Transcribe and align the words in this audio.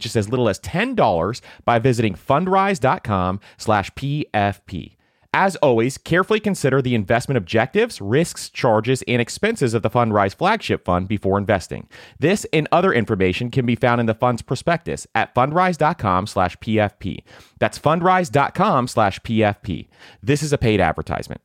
just 0.00 0.16
as 0.16 0.28
little 0.28 0.48
as 0.48 0.58
$10 0.60 1.40
by 1.64 1.78
visiting 1.78 2.14
fundrise.com 2.14 3.40
slash 3.58 3.90
PFP. 3.92 4.96
As 5.32 5.54
always, 5.56 5.96
carefully 5.96 6.40
consider 6.40 6.82
the 6.82 6.96
investment 6.96 7.38
objectives, 7.38 8.00
risks, 8.00 8.50
charges, 8.50 9.04
and 9.06 9.22
expenses 9.22 9.74
of 9.74 9.82
the 9.82 9.90
Fundrise 9.90 10.34
flagship 10.34 10.84
fund 10.84 11.06
before 11.06 11.38
investing. 11.38 11.88
This 12.18 12.44
and 12.52 12.66
other 12.72 12.92
information 12.92 13.48
can 13.50 13.64
be 13.64 13.76
found 13.76 14.00
in 14.00 14.06
the 14.06 14.14
fund's 14.14 14.42
prospectus 14.42 15.06
at 15.14 15.32
fundrise.com 15.32 16.26
slash 16.26 16.56
PFP. 16.56 17.22
That's 17.60 17.78
fundrise.com 17.78 18.88
slash 18.88 19.20
PFP. 19.20 19.86
This 20.20 20.42
is 20.42 20.52
a 20.52 20.58
paid 20.58 20.80
advertisement. 20.80 21.42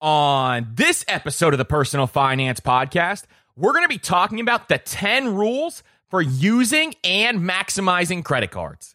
On 0.00 0.68
this 0.74 1.04
episode 1.08 1.52
of 1.52 1.58
the 1.58 1.64
Personal 1.66 2.06
Finance 2.06 2.60
Podcast, 2.60 3.24
we're 3.54 3.72
going 3.72 3.84
to 3.84 3.88
be 3.88 3.98
talking 3.98 4.40
about 4.40 4.68
the 4.68 4.78
10 4.78 5.34
rules 5.34 5.82
for 6.08 6.22
using 6.22 6.94
and 7.04 7.40
maximizing 7.40 8.24
credit 8.24 8.50
cards. 8.50 8.92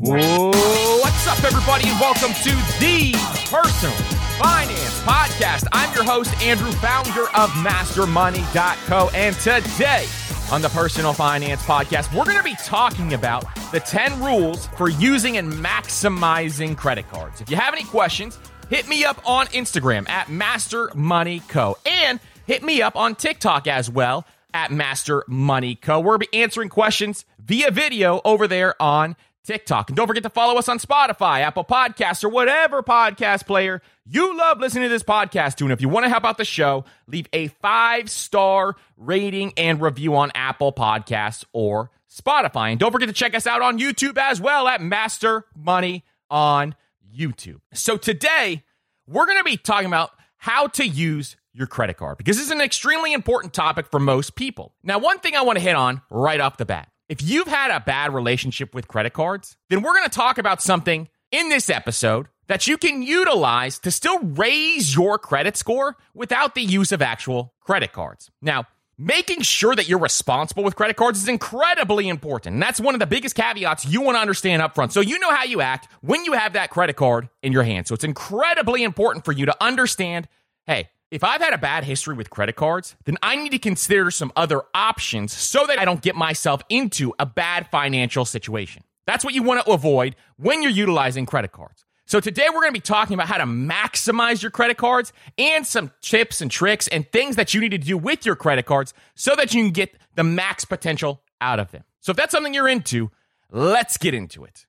What's 0.00 1.26
up, 1.26 1.44
everybody, 1.44 1.88
and 1.88 2.00
welcome 2.00 2.32
to 2.32 2.50
the 2.80 3.12
Personal 3.50 3.94
Finance 4.38 5.00
Podcast. 5.02 5.66
I'm 5.72 5.92
your 5.94 6.04
host, 6.04 6.32
Andrew, 6.40 6.70
founder 6.72 7.24
of 7.36 7.50
MasterMoney.co, 7.50 9.10
and 9.12 9.34
today 9.36 10.06
on 10.50 10.62
the 10.62 10.68
Personal 10.70 11.12
Finance 11.12 11.62
Podcast, 11.62 12.14
we're 12.16 12.24
going 12.24 12.38
to 12.38 12.42
be 12.42 12.56
talking 12.64 13.12
about 13.12 13.44
the 13.70 13.80
10 13.80 14.22
rules 14.22 14.66
for 14.68 14.88
using 14.88 15.36
and 15.36 15.52
maximizing 15.52 16.76
credit 16.76 17.08
cards. 17.10 17.40
If 17.40 17.50
you 17.50 17.56
have 17.56 17.74
any 17.74 17.84
questions, 17.84 18.38
hit 18.70 18.88
me 18.88 19.04
up 19.04 19.20
on 19.28 19.46
Instagram 19.48 20.08
at 20.08 20.30
Master 20.30 20.90
Money 20.94 21.40
Co. 21.48 21.76
and 21.84 22.18
hit 22.46 22.62
me 22.62 22.80
up 22.80 22.96
on 22.96 23.14
TikTok 23.14 23.66
as 23.66 23.90
well 23.90 24.26
at 24.54 24.72
Master 24.72 25.22
Money 25.28 25.74
Co. 25.74 26.00
We'll 26.00 26.16
be 26.16 26.28
answering 26.32 26.70
questions 26.70 27.26
via 27.38 27.70
video 27.70 28.22
over 28.24 28.48
there 28.48 28.80
on 28.80 29.16
TikTok. 29.48 29.88
And 29.88 29.96
don't 29.96 30.06
forget 30.06 30.24
to 30.24 30.30
follow 30.30 30.58
us 30.58 30.68
on 30.68 30.78
Spotify, 30.78 31.40
Apple 31.40 31.64
Podcasts, 31.64 32.22
or 32.22 32.28
whatever 32.28 32.82
podcast 32.82 33.46
player 33.46 33.80
you 34.04 34.36
love 34.36 34.60
listening 34.60 34.84
to 34.84 34.88
this 34.90 35.02
podcast 35.02 35.56
to. 35.56 35.64
And 35.64 35.72
if 35.72 35.80
you 35.80 35.88
want 35.88 36.04
to 36.04 36.10
help 36.10 36.26
out 36.26 36.36
the 36.36 36.44
show, 36.44 36.84
leave 37.06 37.26
a 37.32 37.48
five 37.48 38.10
star 38.10 38.76
rating 38.98 39.54
and 39.56 39.80
review 39.80 40.14
on 40.16 40.30
Apple 40.34 40.70
Podcasts 40.70 41.46
or 41.54 41.90
Spotify. 42.14 42.72
And 42.72 42.78
don't 42.78 42.92
forget 42.92 43.08
to 43.08 43.14
check 43.14 43.34
us 43.34 43.46
out 43.46 43.62
on 43.62 43.78
YouTube 43.78 44.18
as 44.18 44.38
well 44.38 44.68
at 44.68 44.82
Master 44.82 45.46
Money 45.56 46.04
on 46.28 46.74
YouTube. 47.10 47.60
So 47.72 47.96
today, 47.96 48.64
we're 49.06 49.24
going 49.24 49.38
to 49.38 49.44
be 49.44 49.56
talking 49.56 49.86
about 49.86 50.10
how 50.36 50.66
to 50.66 50.86
use 50.86 51.36
your 51.54 51.66
credit 51.66 51.96
card 51.96 52.18
because 52.18 52.36
this 52.36 52.44
is 52.44 52.52
an 52.52 52.60
extremely 52.60 53.14
important 53.14 53.54
topic 53.54 53.86
for 53.90 53.98
most 53.98 54.34
people. 54.34 54.74
Now, 54.82 54.98
one 54.98 55.20
thing 55.20 55.36
I 55.36 55.42
want 55.42 55.56
to 55.56 55.64
hit 55.64 55.74
on 55.74 56.02
right 56.10 56.38
off 56.38 56.58
the 56.58 56.66
bat 56.66 56.90
if 57.08 57.22
you've 57.22 57.48
had 57.48 57.70
a 57.70 57.80
bad 57.80 58.12
relationship 58.12 58.74
with 58.74 58.88
credit 58.88 59.12
cards, 59.12 59.56
then 59.70 59.82
we're 59.82 59.94
going 59.94 60.04
to 60.04 60.10
talk 60.10 60.38
about 60.38 60.62
something 60.62 61.08
in 61.30 61.48
this 61.48 61.70
episode 61.70 62.28
that 62.46 62.66
you 62.66 62.78
can 62.78 63.02
utilize 63.02 63.78
to 63.80 63.90
still 63.90 64.18
raise 64.20 64.94
your 64.94 65.18
credit 65.18 65.56
score 65.56 65.96
without 66.14 66.54
the 66.54 66.62
use 66.62 66.92
of 66.92 67.02
actual 67.02 67.54
credit 67.60 67.92
cards. 67.92 68.30
Now, 68.40 68.64
making 68.96 69.42
sure 69.42 69.74
that 69.74 69.88
you're 69.88 69.98
responsible 69.98 70.64
with 70.64 70.74
credit 70.74 70.96
cards 70.96 71.22
is 71.22 71.28
incredibly 71.28 72.08
important. 72.08 72.54
And 72.54 72.62
that's 72.62 72.80
one 72.80 72.94
of 72.94 73.00
the 73.00 73.06
biggest 73.06 73.34
caveats 73.34 73.86
you 73.86 74.00
want 74.00 74.16
to 74.16 74.20
understand 74.20 74.60
up 74.60 74.74
front. 74.74 74.92
So 74.92 75.00
you 75.00 75.18
know 75.18 75.30
how 75.30 75.44
you 75.44 75.60
act 75.60 75.88
when 76.00 76.24
you 76.24 76.32
have 76.32 76.54
that 76.54 76.70
credit 76.70 76.96
card 76.96 77.28
in 77.42 77.52
your 77.52 77.62
hand. 77.62 77.86
So 77.86 77.94
it's 77.94 78.04
incredibly 78.04 78.82
important 78.82 79.24
for 79.24 79.32
you 79.32 79.46
to 79.46 79.56
understand 79.62 80.28
hey, 80.66 80.90
if 81.10 81.24
I've 81.24 81.40
had 81.40 81.54
a 81.54 81.58
bad 81.58 81.84
history 81.84 82.14
with 82.14 82.28
credit 82.28 82.56
cards, 82.56 82.94
then 83.04 83.16
I 83.22 83.36
need 83.36 83.52
to 83.52 83.58
consider 83.58 84.10
some 84.10 84.32
other 84.36 84.62
options 84.74 85.32
so 85.32 85.66
that 85.66 85.78
I 85.78 85.84
don't 85.84 86.02
get 86.02 86.14
myself 86.14 86.62
into 86.68 87.14
a 87.18 87.24
bad 87.24 87.68
financial 87.70 88.24
situation. 88.24 88.84
That's 89.06 89.24
what 89.24 89.32
you 89.32 89.42
want 89.42 89.64
to 89.64 89.72
avoid 89.72 90.16
when 90.36 90.62
you're 90.62 90.70
utilizing 90.70 91.24
credit 91.24 91.52
cards. 91.52 91.86
So 92.04 92.20
today 92.20 92.46
we're 92.48 92.60
going 92.60 92.72
to 92.72 92.72
be 92.72 92.80
talking 92.80 93.14
about 93.14 93.28
how 93.28 93.38
to 93.38 93.44
maximize 93.44 94.42
your 94.42 94.50
credit 94.50 94.76
cards 94.76 95.12
and 95.36 95.66
some 95.66 95.92
tips 96.00 96.40
and 96.40 96.50
tricks 96.50 96.88
and 96.88 97.10
things 97.10 97.36
that 97.36 97.54
you 97.54 97.60
need 97.60 97.70
to 97.70 97.78
do 97.78 97.96
with 97.96 98.26
your 98.26 98.36
credit 98.36 98.66
cards 98.66 98.92
so 99.14 99.34
that 99.36 99.54
you 99.54 99.62
can 99.62 99.72
get 99.72 99.94
the 100.14 100.24
max 100.24 100.64
potential 100.64 101.22
out 101.40 101.58
of 101.58 101.70
them. 101.70 101.84
So 102.00 102.10
if 102.10 102.16
that's 102.16 102.32
something 102.32 102.52
you're 102.52 102.68
into, 102.68 103.10
let's 103.50 103.96
get 103.96 104.14
into 104.14 104.44
it. 104.44 104.64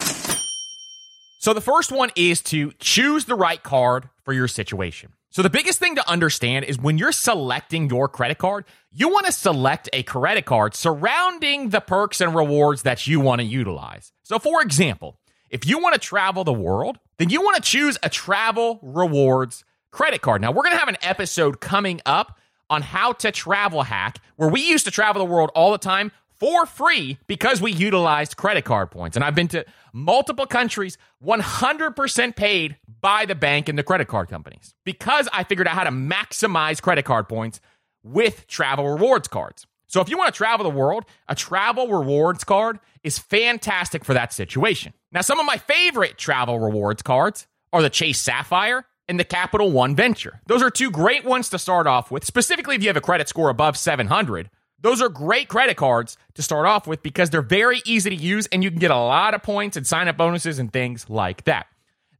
So 1.40 1.54
the 1.54 1.62
first 1.62 1.92
one 1.92 2.12
is 2.16 2.42
to 2.44 2.72
choose 2.80 3.26
the 3.26 3.36
right 3.36 3.64
card 3.64 4.10
for 4.24 4.34
your 4.34 4.50
situation. 4.50 5.14
So 5.32 5.44
the 5.44 5.50
biggest 5.50 5.78
thing 5.78 5.96
to 5.96 6.10
understand 6.10 6.66
is 6.66 6.80
when 6.80 6.98
you're 6.98 7.12
selecting 7.12 7.88
your 7.88 8.08
credit 8.08 8.40
card, 8.40 8.66
you 8.92 9.10
want 9.10 9.28
to 9.28 9.32
select 9.32 9.88
a 9.94 10.02
credit 10.02 10.46
card 10.46 10.74
surrounding 10.74 11.70
the 11.70 11.82
perks 11.82 12.20
and 12.20 12.34
rewards 12.34 12.82
that 12.82 13.06
you 13.06 13.20
want 13.20 13.40
to 13.40 13.46
utilize. 13.46 14.12
So 14.24 14.40
for 14.40 14.62
example, 14.64 15.20
if 15.52 15.68
you 15.68 15.78
want 15.78 15.94
to 15.94 16.00
travel 16.00 16.44
the 16.44 16.54
world, 16.54 16.98
then 17.18 17.30
you 17.30 17.42
want 17.42 17.58
to 17.58 17.62
choose 17.62 17.96
a 18.02 18.10
travel 18.10 18.80
rewards 18.82 19.64
credit 19.92 20.22
card. 20.22 20.42
Now 20.42 20.52
we're 20.52 20.64
going 20.64 20.74
to 20.74 20.80
have 20.80 20.90
an 20.90 20.98
episode 21.04 21.60
coming 21.62 22.02
up 22.08 22.40
on 22.68 22.82
how 22.82 23.14
to 23.14 23.32
travel 23.32 23.84
hack 23.84 24.20
where 24.36 24.50
we 24.50 24.68
used 24.68 24.86
to 24.86 24.92
travel 24.92 25.24
the 25.24 25.32
world 25.32 25.52
all 25.54 25.72
the 25.72 25.78
time 25.78 26.12
for 26.40 26.66
free 26.66 27.20
because 27.28 27.62
we 27.62 27.72
utilized 27.72 28.38
credit 28.38 28.66
card 28.66 28.90
points. 28.90 29.16
And 29.18 29.24
I've 29.24 29.36
been 29.36 29.48
to 29.50 29.66
multiple 29.94 30.46
countries 30.46 30.98
100% 31.24 32.36
paid 32.36 32.78
by 33.02 33.26
the 33.26 33.36
bank 33.36 33.70
and 33.70 33.78
the 33.78 33.84
credit 33.84 34.08
card 34.08 34.30
companies 34.30 34.74
because 34.86 35.28
I 35.32 35.44
figured 35.44 35.68
out 35.68 35.76
how 35.76 35.84
to 35.84 35.92
maximize 35.92 36.82
credit 36.82 37.06
card 37.06 37.28
points 37.28 37.60
with 38.04 38.48
travel 38.48 38.90
rewards 38.90 39.28
cards. 39.28 39.66
So 39.88 40.02
if 40.02 40.10
you 40.10 40.18
want 40.18 40.34
to 40.34 40.38
travel 40.38 40.64
the 40.64 40.78
world, 40.78 41.06
a 41.28 41.36
travel 41.36 41.88
rewards 41.88 42.44
card 42.44 42.80
is 43.04 43.18
fantastic 43.18 44.06
for 44.06 44.14
that 44.14 44.32
situation. 44.32 44.94
Now, 45.12 45.22
some 45.22 45.40
of 45.40 45.46
my 45.46 45.58
favorite 45.58 46.18
travel 46.18 46.60
rewards 46.60 47.02
cards 47.02 47.48
are 47.74 47.82
the 47.82 47.90
Chase 47.90 48.20
Sapphire 48.20 48.86
and 49.08 49.20
the 49.20 49.24
Capital 49.24 49.72
One 49.72 49.96
Venture. 49.96 50.42
Those 50.46 50.62
are 50.62 50.70
two 50.70 50.92
great 50.92 51.26
ones 51.26 51.50
to 51.50 51.58
start 51.58 51.88
off 51.88 52.12
with, 52.12 52.24
specifically 52.24 52.76
if 52.76 52.84
you 52.84 52.90
have 52.90 52.98
a 52.98 53.02
credit 53.02 53.28
score 53.28 53.50
above 53.50 53.76
700. 53.78 54.52
Those 54.82 55.02
are 55.02 55.10
great 55.10 55.48
credit 55.50 55.76
cards 55.76 56.18
to 56.36 56.44
start 56.44 56.68
off 56.68 56.86
with 56.86 57.02
because 57.02 57.32
they're 57.32 57.42
very 57.42 57.82
easy 57.84 58.12
to 58.12 58.16
use 58.16 58.48
and 58.48 58.64
you 58.64 58.70
can 58.70 58.80
get 58.80 58.92
a 58.92 58.96
lot 58.96 59.34
of 59.34 59.42
points 59.42 59.76
and 59.76 59.86
sign 59.86 60.08
up 60.08 60.18
bonuses 60.18 60.60
and 60.60 60.72
things 60.72 61.10
like 61.10 61.44
that. 61.46 61.66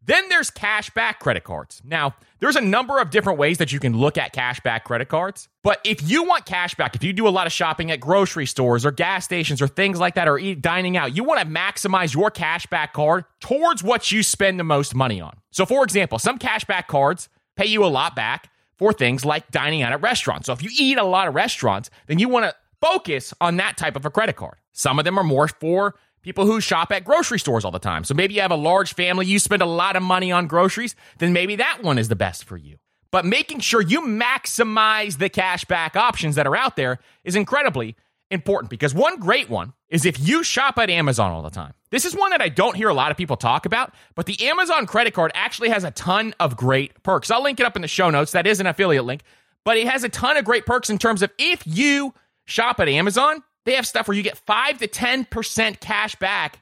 Then 0.10 0.28
there's 0.28 0.50
cashback 0.50 1.20
credit 1.20 1.44
cards. 1.44 1.84
Now, 1.86 2.16
there's 2.40 2.56
a 2.56 2.62
number 2.62 2.98
of 2.98 3.12
different 3.12 3.38
ways 3.38 3.60
that 3.60 3.72
you 3.72 3.80
can 3.80 3.96
look 3.96 4.18
at 4.18 4.34
cashback 4.34 4.84
credit 4.84 5.08
cards. 5.08 5.48
But 5.62 5.80
if 5.84 6.02
you 6.02 6.24
want 6.24 6.48
cashback, 6.48 6.96
if 6.96 7.04
you 7.04 7.14
do 7.14 7.28
a 7.28 7.30
lot 7.30 7.46
of 7.46 7.54
shopping 7.54 7.92
at 7.92 8.00
grocery 8.00 8.48
stores 8.48 8.88
or 8.88 8.92
gas 8.92 9.24
stations 9.24 9.62
or 9.62 9.68
things 9.68 10.00
like 10.00 10.16
that, 10.16 10.28
or 10.28 10.40
eat, 10.40 10.64
dining 10.64 10.98
out, 10.98 11.16
you 11.16 11.24
want 11.24 11.42
to 11.42 11.46
maximize 11.46 12.16
your 12.16 12.32
cashback 12.32 12.92
card 12.92 13.26
towards 13.40 13.84
what 13.84 14.12
you 14.12 14.24
spend 14.24 14.60
the 14.60 14.64
most 14.64 14.96
money 14.96 15.22
on. 15.22 15.38
So, 15.52 15.64
for 15.68 15.84
example, 15.84 16.18
some 16.18 16.40
cashback 16.40 16.88
cards 16.88 17.30
pay 17.56 17.68
you 17.68 17.86
a 17.86 17.86
lot 17.86 18.16
back 18.16 18.50
for 18.80 18.92
things 18.92 19.26
like 19.26 19.52
dining 19.52 19.84
out 19.84 19.94
at 19.94 20.02
restaurants. 20.02 20.48
So, 20.48 20.54
if 20.54 20.64
you 20.64 20.72
eat 20.76 20.98
a 20.98 21.04
lot 21.04 21.28
of 21.28 21.36
restaurants, 21.36 21.92
then 22.08 22.18
you 22.18 22.30
want 22.30 22.46
to 22.46 22.56
focus 22.82 23.32
on 23.40 23.58
that 23.58 23.78
type 23.78 23.96
of 23.96 24.06
a 24.06 24.10
credit 24.10 24.38
card. 24.38 24.56
Some 24.72 24.98
of 24.98 25.06
them 25.06 25.20
are 25.20 25.24
more 25.24 25.48
for 25.48 25.94
people 26.22 26.46
who 26.46 26.62
shop 26.62 26.92
at 26.92 27.04
grocery 27.04 27.40
stores 27.40 27.66
all 27.66 27.72
the 27.72 27.80
time. 27.80 28.04
So 28.04 28.14
maybe 28.14 28.34
you 28.34 28.42
have 28.42 28.52
a 28.52 28.56
large 28.56 28.94
family, 28.94 29.26
you 29.26 29.40
spend 29.40 29.62
a 29.62 29.68
lot 29.68 29.96
of 29.96 30.04
money 30.04 30.32
on 30.32 30.48
groceries, 30.48 30.96
then 31.18 31.34
maybe 31.34 31.56
that 31.58 31.80
one 31.82 31.98
is 31.98 32.08
the 32.08 32.16
best 32.16 32.46
for 32.46 32.58
you. 32.58 32.78
But 33.12 33.26
making 33.26 33.62
sure 33.62 33.82
you 33.82 34.02
maximize 34.02 35.18
the 35.18 35.30
cashback 35.30 35.96
options 35.96 36.36
that 36.36 36.46
are 36.46 36.56
out 36.56 36.76
there 36.76 37.00
is 37.24 37.36
incredibly 37.36 37.96
important 38.32 38.70
because 38.70 38.94
one 38.94 39.20
great 39.20 39.50
one 39.50 39.74
is 39.90 40.06
if 40.06 40.20
you 40.20 40.44
shop 40.44 40.78
at 40.78 40.90
Amazon 40.90 41.32
all 41.32 41.42
the 41.42 41.50
time. 41.50 41.74
This 41.90 42.06
is 42.06 42.16
one 42.16 42.30
that 42.30 42.42
I 42.42 42.50
don't 42.50 42.76
hear 42.76 42.90
a 42.90 42.94
lot 42.94 43.10
of 43.10 43.18
people 43.18 43.36
talk 43.36 43.66
about, 43.66 43.94
but 44.14 44.28
the 44.28 44.48
Amazon 44.48 44.86
credit 44.86 45.16
card 45.16 45.32
actually 45.34 45.70
has 45.70 45.84
a 45.84 45.92
ton 45.92 46.36
of 46.40 46.56
great 46.56 47.02
perks. 47.02 47.32
I'll 47.32 47.42
link 47.42 47.60
it 47.60 47.66
up 47.66 47.76
in 47.76 47.82
the 47.82 47.88
show 47.88 48.12
notes. 48.12 48.34
That 48.34 48.46
is 48.46 48.60
an 48.60 48.68
affiliate 48.68 49.06
link, 49.06 49.24
but 49.66 49.78
it 49.78 49.88
has 49.88 50.04
a 50.04 50.10
ton 50.10 50.38
of 50.38 50.46
great 50.46 50.68
perks 50.68 50.92
in 50.92 51.00
terms 51.00 51.24
of 51.24 51.32
if 51.40 51.64
you 51.66 52.14
shop 52.46 52.80
at 52.80 52.88
Amazon, 52.88 53.44
they 53.70 53.76
have 53.76 53.88
stuff 53.88 54.08
where 54.08 54.18
you 54.18 54.24
get 54.24 54.38
5 54.38 54.80
to 54.80 54.88
10% 54.88 55.80
cash 55.80 56.16
back 56.16 56.62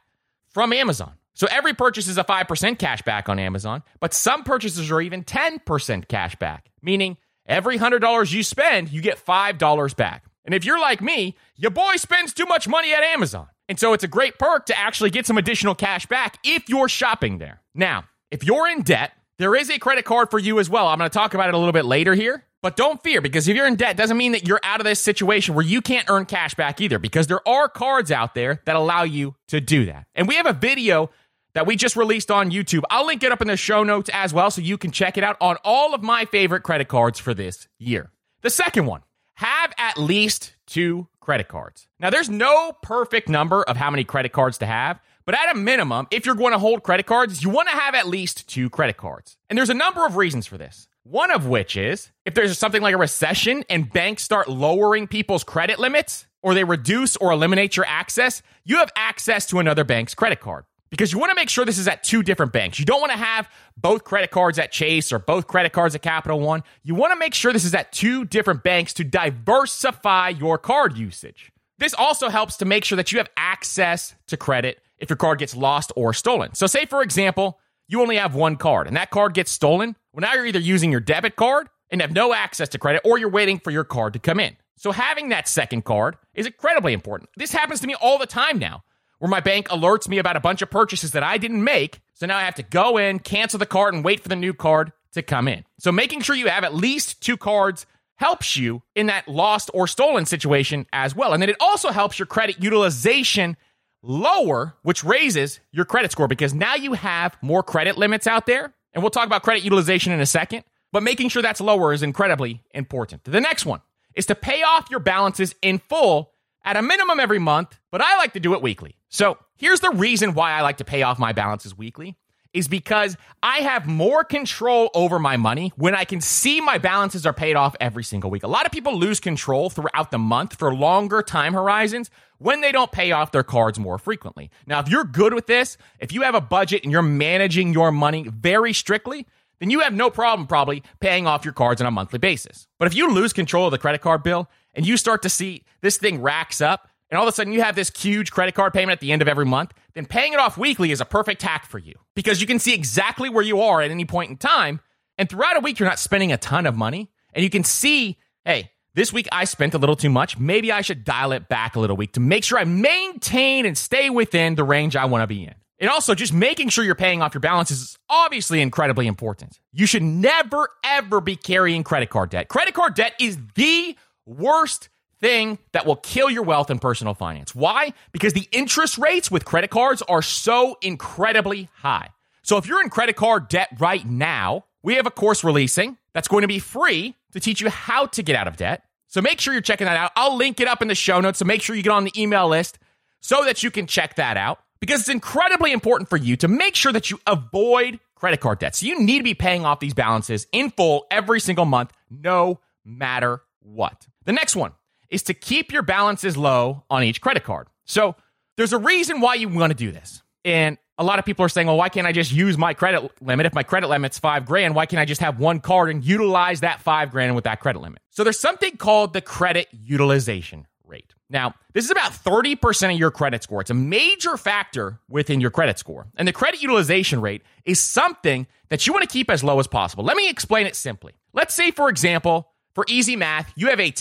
from 0.49 0.73
Amazon. 0.73 1.13
So 1.33 1.47
every 1.49 1.73
purchase 1.73 2.07
is 2.07 2.17
a 2.17 2.23
5% 2.23 2.79
cash 2.79 3.01
back 3.03 3.29
on 3.29 3.39
Amazon, 3.39 3.83
but 3.99 4.13
some 4.13 4.43
purchases 4.43 4.91
are 4.91 4.99
even 4.99 5.23
10% 5.23 6.07
cash 6.07 6.35
back, 6.35 6.71
meaning 6.81 7.17
every 7.45 7.77
$100 7.77 8.33
you 8.33 8.43
spend, 8.43 8.89
you 8.91 9.01
get 9.01 9.23
$5 9.23 9.95
back. 9.95 10.25
And 10.43 10.53
if 10.53 10.65
you're 10.65 10.79
like 10.79 11.01
me, 11.01 11.35
your 11.55 11.71
boy 11.71 11.97
spends 11.97 12.33
too 12.33 12.45
much 12.45 12.67
money 12.67 12.93
at 12.93 13.03
Amazon. 13.03 13.47
And 13.69 13.79
so 13.79 13.93
it's 13.93 14.03
a 14.03 14.07
great 14.07 14.39
perk 14.39 14.65
to 14.65 14.77
actually 14.77 15.09
get 15.09 15.25
some 15.25 15.37
additional 15.37 15.75
cash 15.75 16.07
back 16.07 16.37
if 16.43 16.67
you're 16.67 16.89
shopping 16.89 17.37
there. 17.37 17.61
Now, 17.75 18.05
if 18.31 18.43
you're 18.43 18.67
in 18.67 18.81
debt, 18.81 19.11
there 19.37 19.55
is 19.55 19.69
a 19.69 19.77
credit 19.77 20.05
card 20.05 20.31
for 20.31 20.39
you 20.39 20.59
as 20.59 20.69
well. 20.69 20.87
I'm 20.87 20.97
going 20.97 21.09
to 21.09 21.13
talk 21.13 21.33
about 21.33 21.49
it 21.49 21.53
a 21.53 21.57
little 21.57 21.73
bit 21.73 21.85
later 21.85 22.15
here. 22.15 22.43
But 22.61 22.75
don't 22.75 23.01
fear 23.03 23.21
because 23.21 23.47
if 23.47 23.55
you're 23.55 23.67
in 23.67 23.75
debt, 23.75 23.97
doesn't 23.97 24.17
mean 24.17 24.31
that 24.31 24.47
you're 24.47 24.59
out 24.63 24.79
of 24.79 24.85
this 24.85 24.99
situation 24.99 25.53
where 25.53 25.65
you 25.65 25.81
can't 25.81 26.09
earn 26.09 26.25
cash 26.25 26.55
back 26.55 26.81
either 26.81 26.99
because 26.99 27.27
there 27.27 27.47
are 27.47 27.69
cards 27.69 28.11
out 28.11 28.33
there 28.33 28.61
that 28.65 28.75
allow 28.75 29.03
you 29.03 29.35
to 29.47 29.61
do 29.61 29.85
that. 29.85 30.07
And 30.15 30.27
we 30.27 30.35
have 30.35 30.47
a 30.47 30.53
video 30.53 31.11
that 31.53 31.67
we 31.67 31.75
just 31.75 31.95
released 31.95 32.31
on 32.31 32.51
YouTube. 32.51 32.83
I'll 32.89 33.05
link 33.05 33.23
it 33.23 33.31
up 33.31 33.41
in 33.41 33.47
the 33.47 33.57
show 33.57 33.83
notes 33.83 34.09
as 34.13 34.33
well 34.33 34.49
so 34.51 34.61
you 34.61 34.77
can 34.77 34.91
check 34.91 35.17
it 35.17 35.23
out 35.23 35.37
on 35.39 35.57
all 35.63 35.93
of 35.93 36.01
my 36.01 36.25
favorite 36.25 36.61
credit 36.61 36.87
cards 36.87 37.19
for 37.19 37.33
this 37.33 37.67
year. 37.79 38.11
The 38.41 38.49
second 38.49 38.85
one, 38.85 39.01
have 39.37 39.71
at 39.77 39.99
least 39.99 40.53
two 40.65 41.07
credit 41.19 41.47
cards. 41.47 41.87
Now, 41.99 42.09
there's 42.09 42.29
no 42.29 42.71
perfect 42.81 43.29
number 43.29 43.61
of 43.61 43.77
how 43.77 43.91
many 43.91 44.03
credit 44.03 44.31
cards 44.31 44.57
to 44.59 44.65
have, 44.65 44.99
but 45.25 45.35
at 45.35 45.55
a 45.55 45.57
minimum, 45.57 46.07
if 46.09 46.25
you're 46.25 46.33
going 46.33 46.53
to 46.53 46.59
hold 46.59 46.81
credit 46.81 47.05
cards, 47.05 47.43
you 47.43 47.51
want 47.51 47.69
to 47.69 47.75
have 47.75 47.93
at 47.93 48.07
least 48.07 48.47
two 48.47 48.69
credit 48.71 48.97
cards. 48.97 49.37
And 49.47 49.57
there's 49.57 49.69
a 49.69 49.75
number 49.75 50.07
of 50.07 50.15
reasons 50.15 50.47
for 50.47 50.57
this. 50.57 50.87
One 51.09 51.31
of 51.31 51.47
which 51.47 51.77
is 51.77 52.11
if 52.25 52.33
there's 52.33 52.57
something 52.57 52.81
like 52.81 52.93
a 52.93 52.97
recession 52.97 53.63
and 53.69 53.89
banks 53.89 54.23
start 54.23 54.49
lowering 54.49 55.07
people's 55.07 55.45
credit 55.45 55.79
limits 55.79 56.27
or 56.41 56.53
they 56.53 56.65
reduce 56.65 57.15
or 57.15 57.31
eliminate 57.31 57.77
your 57.77 57.85
access, 57.85 58.41
you 58.65 58.79
have 58.79 58.91
access 58.93 59.45
to 59.47 59.59
another 59.59 59.85
bank's 59.85 60.13
credit 60.13 60.41
card. 60.41 60.65
Because 60.89 61.13
you 61.13 61.17
want 61.19 61.29
to 61.29 61.35
make 61.35 61.49
sure 61.49 61.63
this 61.63 61.77
is 61.77 61.87
at 61.87 62.03
two 62.03 62.23
different 62.23 62.51
banks. 62.51 62.77
You 62.77 62.83
don't 62.83 62.99
want 62.99 63.13
to 63.13 63.17
have 63.17 63.49
both 63.77 64.03
credit 64.03 64.31
cards 64.31 64.59
at 64.59 64.73
Chase 64.73 65.13
or 65.13 65.19
both 65.19 65.47
credit 65.47 65.71
cards 65.71 65.95
at 65.95 66.01
Capital 66.01 66.41
One. 66.41 66.61
You 66.83 66.93
want 66.93 67.13
to 67.13 67.19
make 67.19 67.33
sure 67.33 67.53
this 67.53 67.63
is 67.63 67.73
at 67.73 67.93
two 67.93 68.25
different 68.25 68.63
banks 68.63 68.91
to 68.95 69.05
diversify 69.05 70.29
your 70.29 70.57
card 70.57 70.97
usage. 70.97 71.53
This 71.77 71.93
also 71.93 72.27
helps 72.27 72.57
to 72.57 72.65
make 72.65 72.83
sure 72.83 72.97
that 72.97 73.13
you 73.13 73.19
have 73.19 73.29
access 73.37 74.13
to 74.27 74.35
credit 74.35 74.81
if 74.97 75.09
your 75.09 75.17
card 75.17 75.39
gets 75.39 75.55
lost 75.55 75.93
or 75.95 76.13
stolen. 76.13 76.53
So, 76.53 76.67
say 76.67 76.85
for 76.85 77.01
example, 77.01 77.59
you 77.87 78.01
only 78.01 78.17
have 78.17 78.35
one 78.35 78.57
card 78.57 78.87
and 78.87 78.97
that 78.97 79.09
card 79.09 79.33
gets 79.33 79.51
stolen, 79.51 79.95
well, 80.17 80.27
now 80.27 80.33
you're 80.33 80.47
either 80.47 80.57
using 80.57 80.89
your 80.91 80.99
debit 80.99 81.35
card 81.35 81.69
and 81.91 82.01
have 82.01 82.11
no 82.11 82.33
access 82.33 82.67
to 82.69 82.79
credit 82.79 83.03
or 83.05 83.19
you're 83.19 83.29
waiting 83.29 83.59
for 83.59 83.69
your 83.69 83.83
card 83.83 84.13
to 84.13 84.19
come 84.19 84.39
in. 84.39 84.57
So 84.75 84.91
having 84.91 85.29
that 85.29 85.47
second 85.47 85.85
card 85.85 86.17
is 86.33 86.47
incredibly 86.47 86.93
important. 86.93 87.29
This 87.37 87.51
happens 87.51 87.81
to 87.81 87.87
me 87.87 87.93
all 87.93 88.17
the 88.17 88.25
time 88.25 88.57
now, 88.57 88.83
where 89.19 89.29
my 89.29 89.41
bank 89.41 89.67
alerts 89.69 90.07
me 90.07 90.17
about 90.17 90.35
a 90.35 90.39
bunch 90.39 90.63
of 90.63 90.71
purchases 90.71 91.11
that 91.11 91.21
I 91.21 91.37
didn't 91.37 91.63
make. 91.63 92.01
So 92.15 92.25
now 92.25 92.37
I 92.37 92.41
have 92.41 92.55
to 92.55 92.63
go 92.63 92.97
in, 92.97 93.19
cancel 93.19 93.59
the 93.59 93.67
card, 93.67 93.93
and 93.93 94.03
wait 94.03 94.19
for 94.19 94.27
the 94.27 94.35
new 94.35 94.55
card 94.55 94.91
to 95.11 95.21
come 95.21 95.47
in. 95.47 95.65
So 95.77 95.91
making 95.91 96.21
sure 96.21 96.35
you 96.35 96.47
have 96.47 96.63
at 96.63 96.73
least 96.73 97.21
two 97.21 97.37
cards 97.37 97.85
helps 98.15 98.57
you 98.57 98.81
in 98.95 99.05
that 99.05 99.27
lost 99.27 99.69
or 99.71 99.85
stolen 99.85 100.25
situation 100.25 100.87
as 100.91 101.15
well. 101.15 101.31
And 101.31 101.43
then 101.43 101.49
it 101.49 101.57
also 101.59 101.91
helps 101.91 102.17
your 102.17 102.25
credit 102.25 102.63
utilization 102.63 103.55
lower, 104.01 104.75
which 104.81 105.03
raises 105.03 105.59
your 105.71 105.85
credit 105.85 106.11
score 106.11 106.27
because 106.27 106.55
now 106.55 106.73
you 106.73 106.93
have 106.93 107.37
more 107.43 107.61
credit 107.61 107.99
limits 107.99 108.25
out 108.25 108.47
there. 108.47 108.73
And 108.97 109.03
we'll 109.03 109.11
talk 109.11 109.27
about 109.27 109.43
credit 109.43 109.63
utilization 109.63 110.11
in 110.11 110.19
a 110.21 110.25
second, 110.25 110.63
but 110.91 111.03
making 111.03 111.29
sure 111.29 111.43
that's 111.43 111.61
lower 111.61 111.93
is 111.93 112.01
incredibly 112.01 112.63
important. 112.71 113.23
The 113.25 113.39
next 113.39 113.63
one 113.63 113.81
is 114.15 114.25
to 114.25 114.33
pay 114.33 114.63
off 114.63 114.89
your 114.89 114.99
balances 114.99 115.53
in 115.61 115.77
full 115.77 116.31
at 116.65 116.77
a 116.77 116.81
minimum 116.81 117.19
every 117.19 117.37
month, 117.37 117.77
but 117.91 118.01
I 118.01 118.17
like 118.17 118.33
to 118.33 118.39
do 118.39 118.55
it 118.55 118.63
weekly. 118.63 118.95
So 119.09 119.37
here's 119.55 119.81
the 119.81 119.91
reason 119.91 120.33
why 120.33 120.53
I 120.53 120.61
like 120.61 120.77
to 120.77 120.83
pay 120.83 121.03
off 121.03 121.19
my 121.19 121.31
balances 121.31 121.77
weekly 121.77 122.17
is 122.57 122.67
because 122.67 123.15
I 123.43 123.59
have 123.59 123.85
more 123.85 124.23
control 124.23 124.89
over 124.93 125.19
my 125.19 125.37
money 125.37 125.71
when 125.75 125.93
I 125.93 126.05
can 126.05 126.21
see 126.21 126.59
my 126.59 126.77
balances 126.79 127.25
are 127.25 127.33
paid 127.33 127.55
off 127.55 127.75
every 127.79 128.03
single 128.03 128.29
week. 128.29 128.43
A 128.43 128.47
lot 128.47 128.65
of 128.65 128.71
people 128.71 128.97
lose 128.97 129.19
control 129.19 129.69
throughout 129.69 130.09
the 130.09 130.17
month 130.17 130.57
for 130.57 130.73
longer 130.73 131.21
time 131.21 131.53
horizons 131.53 132.09
when 132.39 132.61
they 132.61 132.71
don't 132.71 132.91
pay 132.91 133.11
off 133.11 133.31
their 133.31 133.43
cards 133.43 133.79
more 133.79 133.97
frequently. 133.97 134.49
Now, 134.65 134.79
if 134.79 134.89
you're 134.89 135.03
good 135.03 135.33
with 135.33 135.47
this, 135.47 135.77
if 135.99 136.11
you 136.11 136.23
have 136.23 136.35
a 136.35 136.41
budget 136.41 136.83
and 136.83 136.91
you're 136.91 137.01
managing 137.01 137.73
your 137.73 137.91
money 137.91 138.27
very 138.27 138.73
strictly, 138.73 139.27
then 139.59 139.69
you 139.69 139.79
have 139.81 139.93
no 139.93 140.09
problem 140.09 140.47
probably 140.47 140.83
paying 140.99 141.27
off 141.27 141.45
your 141.45 141.53
cards 141.53 141.81
on 141.81 141.87
a 141.87 141.91
monthly 141.91 142.19
basis. 142.19 142.67
But 142.79 142.87
if 142.87 142.95
you 142.95 143.11
lose 143.11 143.33
control 143.33 143.65
of 143.65 143.71
the 143.71 143.77
credit 143.77 144.01
card 144.01 144.23
bill 144.23 144.49
and 144.73 144.85
you 144.85 144.97
start 144.97 145.21
to 145.23 145.29
see 145.29 145.63
this 145.81 145.97
thing 145.97 146.21
racks 146.21 146.61
up, 146.61 146.87
and 147.09 147.17
all 147.17 147.27
of 147.27 147.31
a 147.31 147.35
sudden 147.35 147.53
you 147.53 147.61
have 147.61 147.75
this 147.75 147.91
huge 147.95 148.31
credit 148.31 148.55
card 148.55 148.73
payment 148.73 148.91
at 148.91 148.99
the 148.99 149.11
end 149.11 149.21
of 149.21 149.27
every 149.27 149.45
month, 149.45 149.73
then 149.93 150.05
paying 150.05 150.33
it 150.33 150.39
off 150.39 150.57
weekly 150.57 150.91
is 150.91 151.01
a 151.01 151.05
perfect 151.05 151.41
hack 151.41 151.65
for 151.65 151.79
you 151.79 151.93
because 152.15 152.41
you 152.41 152.47
can 152.47 152.59
see 152.59 152.73
exactly 152.73 153.29
where 153.29 153.43
you 153.43 153.61
are 153.61 153.81
at 153.81 153.91
any 153.91 154.05
point 154.05 154.29
in 154.29 154.37
time. 154.37 154.81
And 155.17 155.29
throughout 155.29 155.57
a 155.57 155.61
week, 155.61 155.79
you're 155.79 155.89
not 155.89 155.99
spending 155.99 156.31
a 156.31 156.37
ton 156.37 156.65
of 156.65 156.75
money. 156.75 157.09
And 157.33 157.43
you 157.43 157.49
can 157.49 157.63
see, 157.63 158.17
hey, 158.45 158.71
this 158.93 159.13
week 159.13 159.27
I 159.31 159.45
spent 159.45 159.73
a 159.73 159.77
little 159.77 159.95
too 159.95 160.09
much. 160.09 160.37
Maybe 160.37 160.71
I 160.71 160.81
should 160.81 161.03
dial 161.03 161.31
it 161.31 161.47
back 161.47 161.75
a 161.75 161.79
little 161.79 161.95
week 161.95 162.13
to 162.13 162.19
make 162.19 162.43
sure 162.43 162.59
I 162.59 162.63
maintain 162.63 163.65
and 163.65 163.77
stay 163.77 164.09
within 164.09 164.55
the 164.55 164.63
range 164.63 164.95
I 164.95 165.05
want 165.05 165.23
to 165.23 165.27
be 165.27 165.43
in. 165.43 165.53
And 165.79 165.91
also, 165.91 166.15
just 166.15 166.33
making 166.33 166.69
sure 166.69 166.83
you're 166.83 166.95
paying 166.95 167.21
off 167.21 167.35
your 167.35 167.41
balances 167.41 167.81
is 167.81 167.97
obviously 168.09 168.61
incredibly 168.61 169.05
important. 169.05 169.59
You 169.71 169.85
should 169.85 170.01
never, 170.01 170.69
ever 170.83 171.21
be 171.21 171.35
carrying 171.35 171.83
credit 171.83 172.09
card 172.09 172.31
debt. 172.31 172.47
Credit 172.47 172.73
card 172.73 172.95
debt 172.95 173.13
is 173.19 173.37
the 173.53 173.95
worst 174.25 174.89
thing 175.19 175.57
that 175.71 175.85
will 175.85 175.95
kill 175.95 176.29
your 176.29 176.43
wealth 176.43 176.69
and 176.69 176.81
personal 176.81 177.13
finance. 177.13 177.55
Why? 177.55 177.93
Because 178.11 178.33
the 178.33 178.47
interest 178.51 178.97
rates 178.97 179.31
with 179.31 179.45
credit 179.45 179.69
cards 179.69 180.01
are 180.03 180.21
so 180.21 180.77
incredibly 180.81 181.69
high. 181.75 182.09
So 182.43 182.57
if 182.57 182.67
you're 182.67 182.81
in 182.81 182.89
credit 182.89 183.15
card 183.15 183.49
debt 183.49 183.69
right 183.79 184.05
now, 184.05 184.65
we 184.83 184.95
have 184.95 185.05
a 185.05 185.11
course 185.11 185.43
releasing 185.43 185.97
that's 186.13 186.27
going 186.27 186.43
to 186.43 186.47
be 186.47 186.59
free 186.59 187.15
to 187.33 187.39
teach 187.39 187.61
you 187.61 187.69
how 187.69 188.05
to 188.07 188.23
get 188.23 188.35
out 188.35 188.47
of 188.47 188.57
debt. 188.57 188.83
So 189.07 189.21
make 189.21 189.39
sure 189.39 189.53
you're 189.53 189.61
checking 189.61 189.85
that 189.85 189.97
out. 189.97 190.11
I'll 190.15 190.35
link 190.35 190.59
it 190.59 190.67
up 190.67 190.81
in 190.81 190.87
the 190.87 190.95
show 190.95 191.19
notes. 191.19 191.39
So 191.39 191.45
make 191.45 191.61
sure 191.61 191.75
you 191.75 191.83
get 191.83 191.91
on 191.91 192.03
the 192.03 192.21
email 192.21 192.47
list 192.47 192.79
so 193.19 193.43
that 193.45 193.63
you 193.63 193.71
can 193.71 193.87
check 193.87 194.15
that 194.15 194.37
out 194.37 194.59
because 194.79 195.01
it's 195.01 195.09
incredibly 195.09 195.71
important 195.71 196.09
for 196.09 196.17
you 196.17 196.35
to 196.37 196.47
make 196.47 196.75
sure 196.75 196.91
that 196.91 197.09
you 197.09 197.19
avoid 197.25 197.99
credit 198.15 198.39
card 198.39 198.59
debt. 198.59 198.75
So 198.75 198.85
you 198.85 198.99
need 198.99 199.17
to 199.17 199.23
be 199.23 199.33
paying 199.33 199.65
off 199.65 199.79
these 199.79 199.93
balances 199.93 200.47
in 200.51 200.71
full 200.71 201.05
every 201.11 201.39
single 201.39 201.65
month, 201.65 201.91
no 202.09 202.59
matter 202.85 203.41
what. 203.59 204.07
The 204.25 204.33
next 204.33 204.55
one 204.55 204.71
is 205.09 205.23
to 205.23 205.33
keep 205.33 205.71
your 205.71 205.83
balances 205.83 206.37
low 206.37 206.83
on 206.89 207.03
each 207.03 207.21
credit 207.21 207.43
card. 207.43 207.67
So 207.85 208.15
there's 208.57 208.73
a 208.73 208.77
reason 208.77 209.21
why 209.21 209.35
you 209.35 209.49
want 209.49 209.71
to 209.71 209.77
do 209.77 209.91
this. 209.91 210.23
And 210.43 210.77
a 210.97 211.03
lot 211.03 211.19
of 211.19 211.25
people 211.25 211.45
are 211.45 211.49
saying, 211.49 211.67
well, 211.67 211.77
why 211.77 211.89
can't 211.89 212.07
I 212.07 212.11
just 212.11 212.31
use 212.31 212.57
my 212.57 212.73
credit 212.73 213.11
limit? 213.21 213.45
If 213.45 213.53
my 213.53 213.63
credit 213.63 213.87
limit's 213.87 214.17
five 214.17 214.45
grand, 214.45 214.75
why 214.75 214.85
can't 214.85 214.99
I 214.99 215.05
just 215.05 215.21
have 215.21 215.39
one 215.39 215.59
card 215.59 215.89
and 215.89 216.03
utilize 216.03 216.61
that 216.61 216.81
five 216.81 217.11
grand 217.11 217.35
with 217.35 217.43
that 217.43 217.59
credit 217.59 217.81
limit? 217.81 218.01
So 218.09 218.23
there's 218.23 218.39
something 218.39 218.77
called 218.77 219.13
the 219.13 219.21
credit 219.21 219.67
utilization 219.71 220.65
rate. 220.85 221.13
Now, 221.29 221.53
this 221.73 221.85
is 221.85 221.91
about 221.91 222.13
30% 222.13 222.93
of 222.93 222.97
your 222.97 223.11
credit 223.11 223.43
score. 223.43 223.61
It's 223.61 223.69
a 223.69 223.75
major 223.75 224.37
factor 224.37 224.99
within 225.09 225.41
your 225.41 225.51
credit 225.51 225.77
score. 225.77 226.07
And 226.15 226.27
the 226.27 226.33
credit 226.33 226.61
utilization 226.61 227.21
rate 227.21 227.43
is 227.65 227.79
something 227.79 228.47
that 228.69 228.87
you 228.87 228.93
want 228.93 229.03
to 229.03 229.09
keep 229.09 229.29
as 229.29 229.43
low 229.43 229.59
as 229.59 229.67
possible. 229.67 230.03
Let 230.03 230.17
me 230.17 230.29
explain 230.29 230.65
it 230.65 230.75
simply. 230.75 231.13
Let's 231.33 231.53
say, 231.53 231.71
for 231.71 231.89
example, 231.89 232.49
for 232.73 232.85
easy 232.87 233.15
math, 233.15 233.51
you 233.55 233.67
have 233.67 233.79
a 233.79 233.91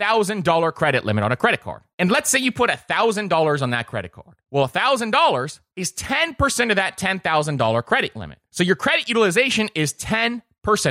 $10,000 0.00 0.74
credit 0.74 1.04
limit 1.04 1.24
on 1.24 1.32
a 1.32 1.36
credit 1.36 1.60
card. 1.60 1.82
And 1.98 2.10
let's 2.10 2.30
say 2.30 2.38
you 2.38 2.52
put 2.52 2.70
$1,000 2.70 3.62
on 3.62 3.70
that 3.70 3.86
credit 3.86 4.12
card. 4.12 4.34
Well, 4.50 4.68
$1,000 4.68 5.60
is 5.76 5.92
10% 5.92 6.70
of 6.70 6.76
that 6.76 6.98
$10,000 6.98 7.84
credit 7.84 8.16
limit. 8.16 8.38
So 8.50 8.64
your 8.64 8.76
credit 8.76 9.08
utilization 9.08 9.68
is 9.74 9.92
10% 9.94 10.42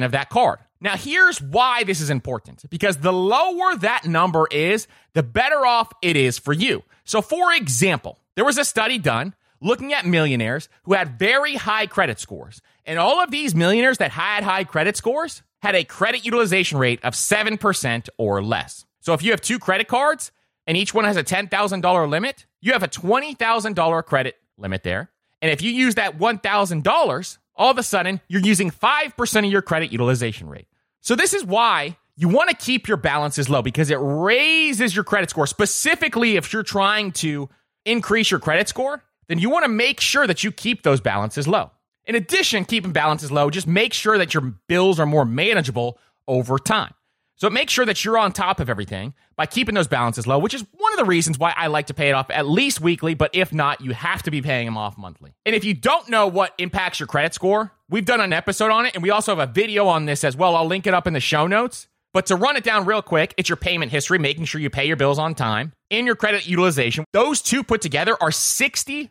of 0.06 0.12
that 0.12 0.30
card. 0.30 0.60
Now, 0.82 0.96
here's 0.96 1.42
why 1.42 1.84
this 1.84 2.00
is 2.00 2.10
important 2.10 2.64
because 2.70 2.98
the 2.98 3.12
lower 3.12 3.76
that 3.78 4.06
number 4.06 4.48
is, 4.50 4.88
the 5.14 5.24
better 5.24 5.66
off 5.66 5.92
it 6.02 6.16
is 6.16 6.40
for 6.40 6.54
you. 6.54 6.84
So, 7.04 7.22
for 7.22 7.52
example, 7.52 8.18
there 8.36 8.46
was 8.46 8.58
a 8.58 8.64
study 8.64 8.98
done 8.98 9.34
looking 9.62 9.94
at 9.94 10.06
millionaires 10.06 10.70
who 10.84 10.94
had 10.94 11.20
very 11.20 11.56
high 11.56 11.86
credit 11.86 12.20
scores. 12.20 12.62
And 12.86 12.98
all 12.98 13.22
of 13.22 13.30
these 13.30 13.54
millionaires 13.54 13.98
that 13.98 14.12
had 14.12 14.44
high 14.44 14.64
credit 14.64 14.96
scores 14.96 15.42
had 15.62 15.76
a 15.76 15.84
credit 15.84 16.24
utilization 16.24 16.78
rate 16.78 17.04
of 17.04 17.14
7% 17.14 18.10
or 18.18 18.42
less. 18.42 18.86
So, 19.00 19.14
if 19.14 19.24
you 19.24 19.32
have 19.32 19.42
two 19.42 19.60
credit 19.60 19.88
cards 19.88 20.32
and 20.68 20.78
each 20.78 20.94
one 20.94 21.06
has 21.06 21.18
a 21.18 21.24
$10,000 21.24 22.10
limit, 22.10 22.46
you 22.62 22.74
have 22.74 22.84
a 22.84 22.88
$20,000 22.88 24.06
credit 24.06 24.36
limit 24.58 24.84
there. 24.84 25.10
And 25.42 25.52
if 25.52 25.62
you 25.62 25.72
use 25.72 25.96
that 25.96 26.18
$1,000, 26.18 27.38
all 27.56 27.72
of 27.72 27.78
a 27.78 27.84
sudden 27.84 28.22
you're 28.28 28.42
using 28.42 28.72
5% 28.72 29.46
of 29.46 29.52
your 29.52 29.62
credit 29.62 29.92
utilization 29.92 30.50
rate. 30.50 30.68
So 31.02 31.16
this 31.16 31.34
is 31.34 31.46
why 31.46 31.98
you 32.16 32.28
want 32.28 32.50
to 32.50 32.56
keep 32.56 32.88
your 32.88 32.98
balances 32.98 33.50
low 33.50 33.62
because 33.62 33.90
it 33.90 33.98
raises 34.02 34.94
your 34.94 35.06
credit 35.06 35.30
score. 35.30 35.48
Specifically, 35.48 36.36
if 36.36 36.52
you're 36.52 36.64
trying 36.64 37.14
to 37.14 37.50
increase 37.86 38.30
your 38.30 38.42
credit 38.42 38.68
score, 38.68 39.02
then 39.30 39.40
you 39.40 39.50
want 39.50 39.64
to 39.64 39.70
make 39.70 40.02
sure 40.02 40.28
that 40.28 40.44
you 40.44 40.52
keep 40.52 40.84
those 40.84 41.00
balances 41.00 41.48
low. 41.48 41.72
In 42.06 42.16
addition, 42.16 42.66
keeping 42.66 42.92
balances 42.92 43.32
low, 43.32 43.50
just 43.50 43.68
make 43.68 43.94
sure 43.94 44.18
that 44.18 44.34
your 44.34 44.42
bills 44.68 45.00
are 45.00 45.06
more 45.06 45.26
manageable 45.26 45.98
over 46.28 46.58
time. 46.60 46.94
So 47.40 47.50
make 47.50 47.70
sure 47.70 47.86
that 47.86 48.04
you're 48.04 48.18
on 48.18 48.34
top 48.34 48.60
of 48.60 48.70
everything 48.70 49.14
by 49.38 49.46
keeping 49.46 49.74
those 49.74 49.88
balances 49.88 50.28
low, 50.28 50.38
which 50.40 50.54
is 50.54 50.66
one 50.74 50.92
of 50.92 51.00
the 51.00 51.06
reasons 51.06 51.40
why 51.40 51.54
I 51.56 51.68
like 51.68 51.88
to 51.88 51.94
pay 51.94 52.10
it 52.10 52.12
off 52.12 52.30
at 52.30 52.46
least 52.46 52.82
weekly, 52.82 53.14
but 53.14 53.30
if 53.34 53.54
not, 53.54 53.80
you 53.80 53.92
have 53.92 54.24
to 54.24 54.32
be 54.32 54.42
paying 54.42 54.66
them 54.66 54.76
off 54.76 54.98
monthly. 54.98 55.34
And 55.46 55.56
if 55.56 55.64
you 55.64 55.74
don't 55.74 56.10
know 56.10 56.28
what 56.28 56.54
impacts 56.58 57.00
your 57.00 57.08
credit 57.08 57.34
score, 57.34 57.72
we've 57.90 58.04
done 58.04 58.20
an 58.20 58.34
episode 58.34 58.72
on 58.72 58.86
it 58.86 58.94
and 58.94 59.02
we 59.02 59.10
also 59.10 59.34
have 59.34 59.50
a 59.50 59.52
video 59.52 59.88
on 59.88 60.06
this 60.06 60.26
as 60.26 60.36
well. 60.36 60.54
I'll 60.58 60.66
link 60.66 60.86
it 60.86 60.94
up 60.94 61.08
in 61.08 61.14
the 61.14 61.22
show 61.22 61.48
notes. 61.48 61.88
But 62.12 62.26
to 62.26 62.36
run 62.36 62.58
it 62.58 62.64
down 62.64 62.86
real 62.86 63.02
quick, 63.02 63.36
it's 63.38 63.48
your 63.48 63.56
payment 63.56 63.92
history, 63.92 64.18
making 64.18 64.46
sure 64.46 64.60
you 64.60 64.70
pay 64.70 64.86
your 64.86 64.98
bills 64.98 65.20
on 65.20 65.36
time, 65.36 65.74
and 65.92 66.08
your 66.08 66.16
credit 66.16 66.48
utilization. 66.48 67.06
Those 67.14 67.42
two 67.42 67.64
put 67.64 67.82
together 67.82 68.18
are 68.20 68.32
65% 68.32 69.10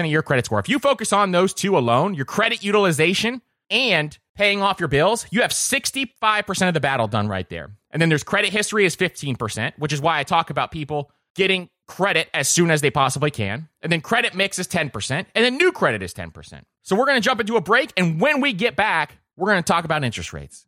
of 0.00 0.06
your 0.06 0.22
credit 0.22 0.44
score. 0.44 0.58
If 0.58 0.68
you 0.68 0.78
focus 0.80 1.12
on 1.12 1.30
those 1.30 1.54
two 1.54 1.78
alone, 1.78 2.14
your 2.14 2.24
credit 2.24 2.64
utilization 2.64 3.42
and 3.70 4.18
paying 4.34 4.62
off 4.62 4.80
your 4.80 4.88
bills, 4.88 5.26
you 5.30 5.42
have 5.42 5.50
65% 5.50 6.68
of 6.68 6.74
the 6.74 6.80
battle 6.80 7.08
done 7.08 7.28
right 7.28 7.48
there. 7.48 7.70
And 7.90 8.00
then 8.00 8.08
there's 8.08 8.22
credit 8.22 8.52
history 8.52 8.84
is 8.84 8.96
15%, 8.96 9.72
which 9.78 9.92
is 9.92 10.00
why 10.00 10.18
I 10.18 10.22
talk 10.22 10.50
about 10.50 10.70
people 10.70 11.10
getting 11.34 11.68
credit 11.86 12.28
as 12.32 12.48
soon 12.48 12.70
as 12.70 12.80
they 12.80 12.90
possibly 12.90 13.30
can. 13.30 13.68
And 13.82 13.90
then 13.90 14.00
credit 14.00 14.34
mix 14.34 14.58
is 14.58 14.68
10%, 14.68 15.26
and 15.34 15.44
then 15.44 15.56
new 15.56 15.72
credit 15.72 16.02
is 16.02 16.14
10%. 16.14 16.62
So 16.82 16.96
we're 16.96 17.06
going 17.06 17.20
to 17.20 17.24
jump 17.24 17.40
into 17.40 17.56
a 17.56 17.60
break. 17.60 17.92
And 17.96 18.20
when 18.20 18.40
we 18.40 18.52
get 18.52 18.76
back, 18.76 19.18
we're 19.36 19.50
going 19.50 19.62
to 19.62 19.66
talk 19.66 19.84
about 19.84 20.04
interest 20.04 20.32
rates. 20.32 20.64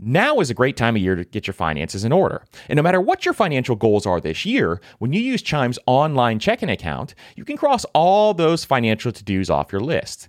Now 0.00 0.40
is 0.40 0.50
a 0.50 0.54
great 0.54 0.76
time 0.76 0.96
of 0.96 1.02
year 1.02 1.14
to 1.14 1.24
get 1.24 1.46
your 1.46 1.54
finances 1.54 2.04
in 2.04 2.10
order. 2.10 2.44
And 2.68 2.76
no 2.76 2.82
matter 2.82 3.00
what 3.00 3.24
your 3.24 3.32
financial 3.32 3.76
goals 3.76 4.06
are 4.06 4.20
this 4.20 4.44
year, 4.44 4.80
when 4.98 5.12
you 5.12 5.20
use 5.20 5.40
Chime's 5.40 5.78
online 5.86 6.40
checking 6.40 6.68
account, 6.68 7.14
you 7.36 7.44
can 7.44 7.56
cross 7.56 7.84
all 7.94 8.34
those 8.34 8.64
financial 8.64 9.12
to 9.12 9.24
dos 9.24 9.48
off 9.48 9.70
your 9.70 9.80
list. 9.80 10.28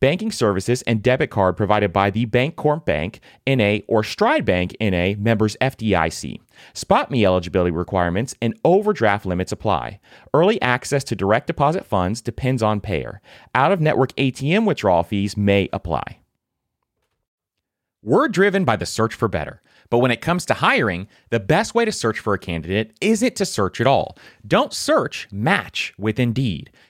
Banking 0.00 0.30
services 0.30 0.82
and 0.82 1.02
debit 1.02 1.30
card 1.30 1.56
provided 1.56 1.92
by 1.92 2.10
the 2.10 2.26
Bancorp 2.26 2.84
Bank, 2.84 3.20
NA, 3.46 3.78
or 3.88 4.02
Stride 4.02 4.44
Bank, 4.44 4.76
NA, 4.80 5.14
members 5.18 5.56
FDIC. 5.60 6.40
SpotMe 6.74 7.24
eligibility 7.24 7.70
requirements 7.70 8.34
and 8.40 8.58
overdraft 8.64 9.26
limits 9.26 9.52
apply. 9.52 10.00
Early 10.32 10.60
access 10.62 11.04
to 11.04 11.16
direct 11.16 11.46
deposit 11.46 11.86
funds 11.86 12.20
depends 12.20 12.62
on 12.62 12.80
payer. 12.80 13.20
Out 13.54 13.72
of 13.72 13.80
network 13.80 14.14
ATM 14.16 14.66
withdrawal 14.66 15.02
fees 15.02 15.36
may 15.36 15.68
apply. 15.72 16.18
We're 18.02 18.28
driven 18.28 18.64
by 18.64 18.76
the 18.76 18.86
search 18.86 19.14
for 19.14 19.26
better. 19.26 19.62
But 19.90 19.98
when 19.98 20.10
it 20.10 20.20
comes 20.20 20.46
to 20.46 20.54
hiring, 20.54 21.08
the 21.30 21.40
best 21.40 21.74
way 21.74 21.84
to 21.84 21.92
search 21.92 22.18
for 22.18 22.34
a 22.34 22.38
candidate 22.38 22.96
isn't 23.00 23.36
to 23.36 23.46
search 23.46 23.80
at 23.80 23.86
all. 23.86 24.16
Don't 24.46 24.72
search, 24.72 25.28
match 25.30 25.94
with 25.98 26.18
Indeed. 26.18 26.70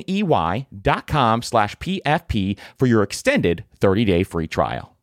N-E-Y 0.00 0.66
dot 0.80 1.06
com 1.06 1.42
slash 1.42 1.76
PFP 1.76 2.58
for 2.78 2.86
your 2.86 3.02
extended 3.02 3.64
30-day 3.80 4.22
free 4.24 4.46
trial. 4.46 4.96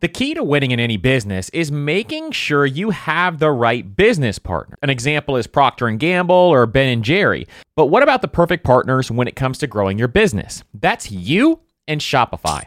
The 0.00 0.08
key 0.08 0.34
to 0.34 0.44
winning 0.44 0.70
in 0.70 0.80
any 0.80 0.98
business 0.98 1.48
is 1.50 1.72
making 1.72 2.32
sure 2.32 2.66
you 2.66 2.90
have 2.90 3.38
the 3.38 3.50
right 3.50 3.96
business 3.96 4.38
partner. 4.38 4.76
An 4.82 4.90
example 4.90 5.36
is 5.36 5.46
Procter 5.46 5.88
& 5.90 5.96
Gamble 5.96 6.34
or 6.34 6.66
Ben 6.66 7.02
Jerry. 7.02 7.46
But 7.74 7.86
what 7.86 8.02
about 8.02 8.20
the 8.20 8.28
perfect 8.28 8.64
partners 8.64 9.10
when 9.10 9.28
it 9.28 9.36
comes 9.36 9.56
to 9.58 9.66
growing 9.66 9.98
your 9.98 10.08
business? 10.08 10.62
That's 10.74 11.10
you 11.10 11.60
and 11.88 12.02
Shopify. 12.02 12.66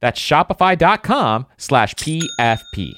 That's 0.00 0.20
shopify.com 0.20 1.46
slash 1.56 1.94
PFP. 1.94 2.92